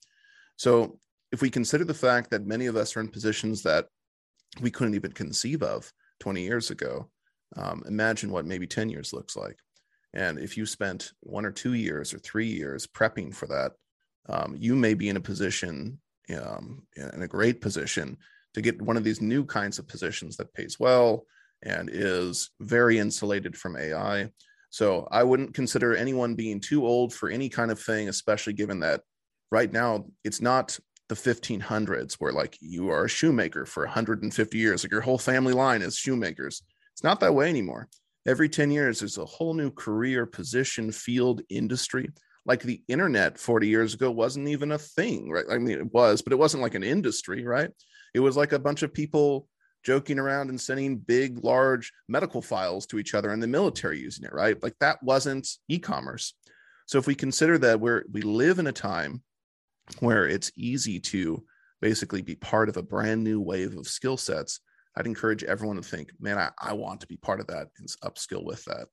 So 0.55 0.99
if 1.31 1.41
we 1.41 1.49
consider 1.49 1.83
the 1.83 1.93
fact 1.93 2.31
that 2.31 2.45
many 2.45 2.67
of 2.67 2.75
us 2.75 2.95
are 2.95 3.01
in 3.01 3.07
positions 3.07 3.63
that 3.63 3.87
we 4.61 4.71
couldn't 4.71 4.95
even 4.95 5.11
conceive 5.11 5.63
of 5.63 5.91
20 6.19 6.41
years 6.41 6.69
ago, 6.69 7.09
um, 7.55 7.83
imagine 7.87 8.31
what 8.31 8.45
maybe 8.45 8.67
10 8.67 8.89
years 8.89 9.13
looks 9.13 9.35
like. 9.35 9.57
And 10.13 10.39
if 10.39 10.57
you 10.57 10.65
spent 10.65 11.11
one 11.21 11.45
or 11.45 11.51
two 11.51 11.73
years 11.73 12.13
or 12.13 12.19
three 12.19 12.47
years 12.47 12.87
prepping 12.87 13.33
for 13.33 13.47
that, 13.47 13.73
um, 14.27 14.55
you 14.57 14.75
may 14.75 14.93
be 14.93 15.09
in 15.09 15.17
a 15.17 15.21
position, 15.21 15.99
um, 16.35 16.83
in 16.95 17.21
a 17.21 17.27
great 17.27 17.61
position 17.61 18.17
to 18.53 18.61
get 18.61 18.81
one 18.81 18.97
of 18.97 19.03
these 19.03 19.21
new 19.21 19.45
kinds 19.45 19.79
of 19.79 19.87
positions 19.87 20.37
that 20.37 20.53
pays 20.53 20.79
well 20.79 21.25
and 21.63 21.89
is 21.91 22.51
very 22.59 22.97
insulated 22.97 23.55
from 23.55 23.77
AI. 23.77 24.29
So 24.69 25.07
I 25.11 25.23
wouldn't 25.23 25.53
consider 25.53 25.95
anyone 25.95 26.35
being 26.35 26.59
too 26.59 26.85
old 26.85 27.13
for 27.13 27.29
any 27.29 27.49
kind 27.49 27.71
of 27.71 27.79
thing, 27.79 28.09
especially 28.09 28.53
given 28.53 28.79
that 28.81 29.01
right 29.51 29.71
now 29.71 30.05
it's 30.23 30.41
not 30.41 30.79
the 31.09 31.15
1500s 31.15 32.13
where 32.15 32.31
like 32.31 32.55
you 32.61 32.89
are 32.89 33.05
a 33.05 33.09
shoemaker 33.09 33.65
for 33.65 33.83
150 33.83 34.57
years, 34.57 34.83
like 34.83 34.91
your 34.91 35.01
whole 35.01 35.17
family 35.17 35.53
line 35.53 35.81
is 35.81 35.97
shoemakers. 35.97 36.63
It's 36.99 37.03
not 37.05 37.21
that 37.21 37.33
way 37.33 37.47
anymore. 37.47 37.87
Every 38.27 38.49
10 38.49 38.71
years, 38.71 38.99
there's 38.99 39.17
a 39.17 39.23
whole 39.23 39.53
new 39.53 39.71
career, 39.71 40.25
position, 40.25 40.91
field, 40.91 41.41
industry. 41.47 42.11
Like 42.45 42.61
the 42.61 42.83
internet 42.89 43.37
40 43.37 43.69
years 43.69 43.93
ago 43.93 44.11
wasn't 44.11 44.49
even 44.49 44.73
a 44.73 44.77
thing, 44.77 45.31
right? 45.31 45.45
I 45.49 45.59
mean, 45.59 45.77
it 45.77 45.93
was, 45.93 46.21
but 46.21 46.33
it 46.33 46.39
wasn't 46.39 46.61
like 46.61 46.75
an 46.75 46.83
industry, 46.83 47.45
right? 47.45 47.69
It 48.13 48.19
was 48.19 48.35
like 48.35 48.51
a 48.51 48.59
bunch 48.59 48.83
of 48.83 48.93
people 48.93 49.47
joking 49.85 50.19
around 50.19 50.49
and 50.49 50.59
sending 50.59 50.97
big, 50.97 51.41
large 51.41 51.93
medical 52.09 52.41
files 52.41 52.85
to 52.87 52.99
each 52.99 53.13
other 53.13 53.29
and 53.29 53.41
the 53.41 53.47
military 53.47 54.01
using 54.01 54.25
it, 54.25 54.33
right? 54.33 54.61
Like 54.61 54.75
that 54.81 55.01
wasn't 55.01 55.47
e 55.69 55.79
commerce. 55.79 56.33
So 56.85 56.97
if 56.97 57.07
we 57.07 57.15
consider 57.15 57.57
that 57.59 57.79
we're, 57.79 58.03
we 58.11 58.23
live 58.23 58.59
in 58.59 58.67
a 58.67 58.73
time 58.73 59.23
where 60.01 60.27
it's 60.27 60.51
easy 60.57 60.99
to 60.99 61.45
basically 61.79 62.23
be 62.23 62.35
part 62.35 62.67
of 62.67 62.75
a 62.75 62.83
brand 62.83 63.23
new 63.23 63.39
wave 63.39 63.77
of 63.77 63.87
skill 63.87 64.17
sets, 64.17 64.59
I'd 64.99 65.07
encourage 65.07 65.45
everyone 65.45 65.77
to 65.77 65.81
think, 65.81 66.11
man, 66.19 66.37
I, 66.37 66.49
I 66.59 66.73
want 66.73 66.99
to 67.01 67.07
be 67.07 67.15
part 67.15 67.39
of 67.39 67.47
that 67.47 67.69
and 67.79 67.87
upskill 68.03 68.43
with 68.43 68.65
that. 68.65 68.87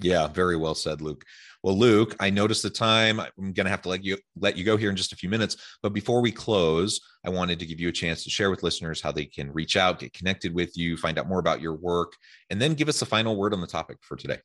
Yeah, 0.00 0.26
very 0.28 0.56
well 0.56 0.74
said, 0.74 1.00
Luke. 1.00 1.24
Well, 1.62 1.76
Luke, 1.76 2.16
I 2.20 2.30
noticed 2.30 2.62
the 2.62 2.70
time. 2.70 3.20
I'm 3.20 3.52
going 3.52 3.64
to 3.64 3.70
have 3.70 3.82
to 3.82 3.88
let 3.88 4.04
you 4.04 4.16
let 4.36 4.56
you 4.56 4.64
go 4.64 4.76
here 4.76 4.90
in 4.90 4.96
just 4.96 5.12
a 5.12 5.16
few 5.16 5.28
minutes. 5.28 5.56
But 5.82 5.92
before 5.92 6.20
we 6.20 6.30
close, 6.30 7.00
I 7.24 7.30
wanted 7.30 7.58
to 7.60 7.66
give 7.66 7.80
you 7.80 7.88
a 7.88 7.92
chance 7.92 8.22
to 8.24 8.30
share 8.30 8.50
with 8.50 8.62
listeners 8.62 9.00
how 9.00 9.10
they 9.10 9.24
can 9.24 9.52
reach 9.52 9.76
out, 9.76 9.98
get 9.98 10.12
connected 10.12 10.54
with 10.54 10.76
you, 10.76 10.96
find 10.96 11.18
out 11.18 11.28
more 11.28 11.40
about 11.40 11.60
your 11.60 11.74
work, 11.74 12.12
and 12.50 12.60
then 12.60 12.74
give 12.74 12.88
us 12.88 13.00
the 13.00 13.06
final 13.06 13.36
word 13.36 13.54
on 13.54 13.60
the 13.60 13.66
topic 13.66 13.98
for 14.02 14.16
today. 14.16 14.38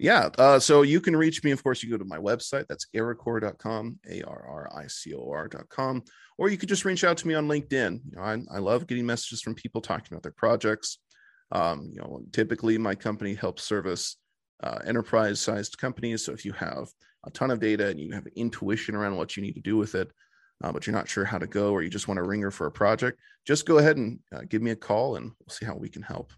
Yeah. 0.00 0.30
Uh, 0.38 0.58
so 0.58 0.80
you 0.80 0.98
can 0.98 1.14
reach 1.14 1.44
me. 1.44 1.50
Of 1.50 1.62
course, 1.62 1.82
you 1.82 1.90
go 1.90 1.98
to 1.98 2.06
my 2.06 2.16
website. 2.16 2.66
That's 2.68 2.86
arricor.com, 2.96 3.98
A 4.08 4.22
R 4.22 4.46
R 4.48 4.70
I 4.74 4.86
C 4.86 5.12
O 5.14 5.30
R.com. 5.30 6.02
Or 6.38 6.48
you 6.48 6.56
could 6.56 6.70
just 6.70 6.86
reach 6.86 7.04
out 7.04 7.18
to 7.18 7.28
me 7.28 7.34
on 7.34 7.46
LinkedIn. 7.48 8.00
You 8.08 8.16
know, 8.16 8.22
I, 8.22 8.38
I 8.50 8.58
love 8.60 8.86
getting 8.86 9.04
messages 9.04 9.42
from 9.42 9.54
people 9.54 9.82
talking 9.82 10.06
about 10.10 10.22
their 10.22 10.32
projects. 10.32 10.98
Um, 11.52 11.90
you 11.92 12.00
know, 12.00 12.22
typically 12.32 12.78
my 12.78 12.94
company 12.94 13.34
helps 13.34 13.62
service 13.64 14.16
uh, 14.62 14.78
enterprise 14.86 15.38
sized 15.38 15.76
companies. 15.76 16.24
So 16.24 16.32
if 16.32 16.46
you 16.46 16.52
have 16.52 16.88
a 17.26 17.30
ton 17.30 17.50
of 17.50 17.60
data 17.60 17.88
and 17.88 18.00
you 18.00 18.12
have 18.12 18.26
intuition 18.36 18.94
around 18.94 19.16
what 19.16 19.36
you 19.36 19.42
need 19.42 19.54
to 19.56 19.60
do 19.60 19.76
with 19.76 19.94
it, 19.94 20.10
uh, 20.64 20.72
but 20.72 20.86
you're 20.86 20.96
not 20.96 21.10
sure 21.10 21.26
how 21.26 21.36
to 21.36 21.46
go 21.46 21.72
or 21.72 21.82
you 21.82 21.90
just 21.90 22.08
want 22.08 22.20
a 22.20 22.22
ringer 22.22 22.50
for 22.50 22.66
a 22.66 22.72
project, 22.72 23.20
just 23.46 23.66
go 23.66 23.76
ahead 23.76 23.98
and 23.98 24.18
uh, 24.34 24.40
give 24.48 24.62
me 24.62 24.70
a 24.70 24.76
call 24.76 25.16
and 25.16 25.26
we'll 25.26 25.54
see 25.54 25.66
how 25.66 25.76
we 25.76 25.90
can 25.90 26.02
help. 26.02 26.32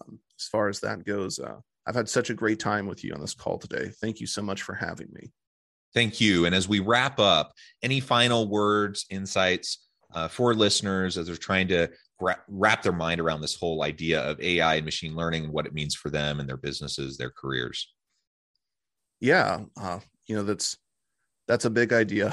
Um, 0.00 0.18
as 0.38 0.46
far 0.46 0.68
as 0.68 0.80
that 0.80 1.04
goes, 1.04 1.38
uh, 1.38 1.58
I've 1.86 1.94
had 1.94 2.08
such 2.08 2.30
a 2.30 2.34
great 2.34 2.58
time 2.58 2.86
with 2.86 3.02
you 3.04 3.12
on 3.14 3.20
this 3.20 3.34
call 3.34 3.58
today. 3.58 3.90
Thank 4.00 4.20
you 4.20 4.26
so 4.26 4.42
much 4.42 4.62
for 4.62 4.74
having 4.74 5.08
me. 5.12 5.32
Thank 5.94 6.20
you. 6.20 6.46
And 6.46 6.54
as 6.54 6.68
we 6.68 6.80
wrap 6.80 7.18
up, 7.18 7.52
any 7.82 8.00
final 8.00 8.48
words, 8.48 9.06
insights 9.10 9.88
uh, 10.14 10.28
for 10.28 10.54
listeners 10.54 11.18
as 11.18 11.26
they're 11.26 11.36
trying 11.36 11.68
to 11.68 11.88
gra- 12.18 12.40
wrap 12.48 12.82
their 12.82 12.92
mind 12.92 13.20
around 13.20 13.40
this 13.40 13.56
whole 13.56 13.82
idea 13.82 14.20
of 14.20 14.40
AI 14.40 14.76
and 14.76 14.84
machine 14.84 15.16
learning 15.16 15.44
and 15.44 15.52
what 15.52 15.66
it 15.66 15.74
means 15.74 15.94
for 15.94 16.10
them 16.10 16.38
and 16.38 16.48
their 16.48 16.56
businesses, 16.56 17.16
their 17.16 17.30
careers? 17.30 17.92
Yeah, 19.20 19.60
uh, 19.80 20.00
you 20.26 20.36
know 20.36 20.42
that's 20.42 20.78
that's 21.46 21.64
a 21.64 21.70
big 21.70 21.92
idea. 21.92 22.32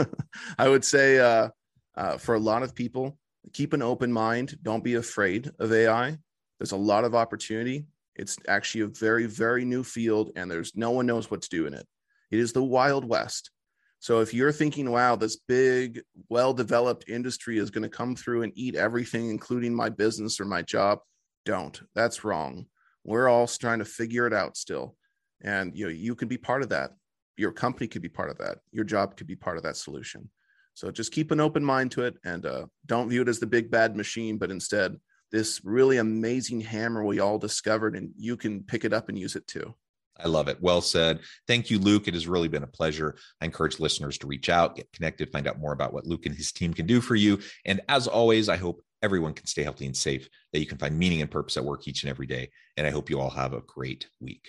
I 0.58 0.68
would 0.68 0.84
say 0.84 1.18
uh, 1.18 1.48
uh, 1.96 2.18
for 2.18 2.34
a 2.34 2.40
lot 2.40 2.62
of 2.62 2.74
people, 2.74 3.16
keep 3.52 3.72
an 3.72 3.82
open 3.82 4.12
mind. 4.12 4.58
Don't 4.62 4.84
be 4.84 4.94
afraid 4.94 5.50
of 5.58 5.72
AI. 5.72 6.18
There's 6.58 6.72
a 6.72 6.76
lot 6.76 7.04
of 7.04 7.14
opportunity. 7.14 7.86
It's 8.18 8.36
actually 8.48 8.82
a 8.82 8.88
very, 8.88 9.26
very 9.26 9.64
new 9.64 9.84
field, 9.84 10.32
and 10.36 10.50
there's 10.50 10.76
no 10.76 10.90
one 10.90 11.06
knows 11.06 11.30
what 11.30 11.42
to 11.42 11.48
do 11.48 11.66
in 11.66 11.74
it. 11.74 11.86
It 12.30 12.40
is 12.40 12.52
the 12.52 12.62
Wild 12.62 13.04
West. 13.04 13.50
So 14.00 14.20
if 14.20 14.34
you're 14.34 14.52
thinking, 14.52 14.90
wow, 14.90 15.16
this 15.16 15.36
big, 15.36 16.02
well 16.28 16.52
developed 16.52 17.08
industry 17.08 17.58
is 17.58 17.70
going 17.70 17.82
to 17.82 17.88
come 17.88 18.14
through 18.14 18.42
and 18.42 18.52
eat 18.54 18.74
everything, 18.74 19.30
including 19.30 19.74
my 19.74 19.88
business 19.88 20.40
or 20.40 20.44
my 20.44 20.62
job, 20.62 21.00
don't. 21.44 21.80
That's 21.94 22.24
wrong. 22.24 22.66
We're 23.04 23.28
all 23.28 23.46
trying 23.46 23.78
to 23.78 23.84
figure 23.84 24.26
it 24.26 24.32
out 24.32 24.56
still. 24.56 24.96
And 25.40 25.76
you 25.76 25.86
know, 25.86 25.90
you 25.90 26.14
could 26.14 26.28
be 26.28 26.38
part 26.38 26.62
of 26.62 26.68
that. 26.70 26.92
Your 27.36 27.52
company 27.52 27.88
could 27.88 28.02
be 28.02 28.08
part 28.08 28.30
of 28.30 28.38
that. 28.38 28.58
Your 28.72 28.84
job 28.84 29.16
could 29.16 29.26
be 29.26 29.36
part 29.36 29.56
of 29.56 29.62
that 29.62 29.76
solution. 29.76 30.28
So 30.74 30.90
just 30.90 31.12
keep 31.12 31.30
an 31.30 31.40
open 31.40 31.64
mind 31.64 31.90
to 31.92 32.02
it 32.02 32.16
and 32.24 32.46
uh, 32.46 32.66
don't 32.86 33.08
view 33.08 33.22
it 33.22 33.28
as 33.28 33.40
the 33.40 33.46
big 33.46 33.70
bad 33.70 33.96
machine, 33.96 34.38
but 34.38 34.50
instead 34.50 34.96
this 35.30 35.64
really 35.64 35.98
amazing 35.98 36.60
hammer 36.60 37.04
we 37.04 37.20
all 37.20 37.38
discovered, 37.38 37.96
and 37.96 38.10
you 38.16 38.36
can 38.36 38.62
pick 38.62 38.84
it 38.84 38.92
up 38.92 39.08
and 39.08 39.18
use 39.18 39.36
it 39.36 39.46
too. 39.46 39.74
I 40.20 40.26
love 40.26 40.48
it. 40.48 40.60
Well 40.60 40.80
said. 40.80 41.20
Thank 41.46 41.70
you, 41.70 41.78
Luke. 41.78 42.08
It 42.08 42.14
has 42.14 42.26
really 42.26 42.48
been 42.48 42.64
a 42.64 42.68
pleasure. 42.68 43.16
I 43.40 43.44
encourage 43.44 43.78
listeners 43.78 44.18
to 44.18 44.26
reach 44.26 44.48
out, 44.48 44.74
get 44.74 44.92
connected, 44.92 45.30
find 45.30 45.46
out 45.46 45.60
more 45.60 45.72
about 45.72 45.92
what 45.92 46.06
Luke 46.06 46.26
and 46.26 46.34
his 46.34 46.50
team 46.50 46.74
can 46.74 46.86
do 46.86 47.00
for 47.00 47.14
you. 47.14 47.38
And 47.64 47.80
as 47.88 48.08
always, 48.08 48.48
I 48.48 48.56
hope 48.56 48.82
everyone 49.00 49.32
can 49.32 49.46
stay 49.46 49.62
healthy 49.62 49.86
and 49.86 49.96
safe, 49.96 50.28
that 50.52 50.58
you 50.58 50.66
can 50.66 50.78
find 50.78 50.98
meaning 50.98 51.20
and 51.20 51.30
purpose 51.30 51.56
at 51.56 51.64
work 51.64 51.86
each 51.86 52.02
and 52.02 52.10
every 52.10 52.26
day. 52.26 52.50
And 52.76 52.84
I 52.84 52.90
hope 52.90 53.10
you 53.10 53.20
all 53.20 53.30
have 53.30 53.52
a 53.52 53.60
great 53.60 54.08
week. 54.20 54.48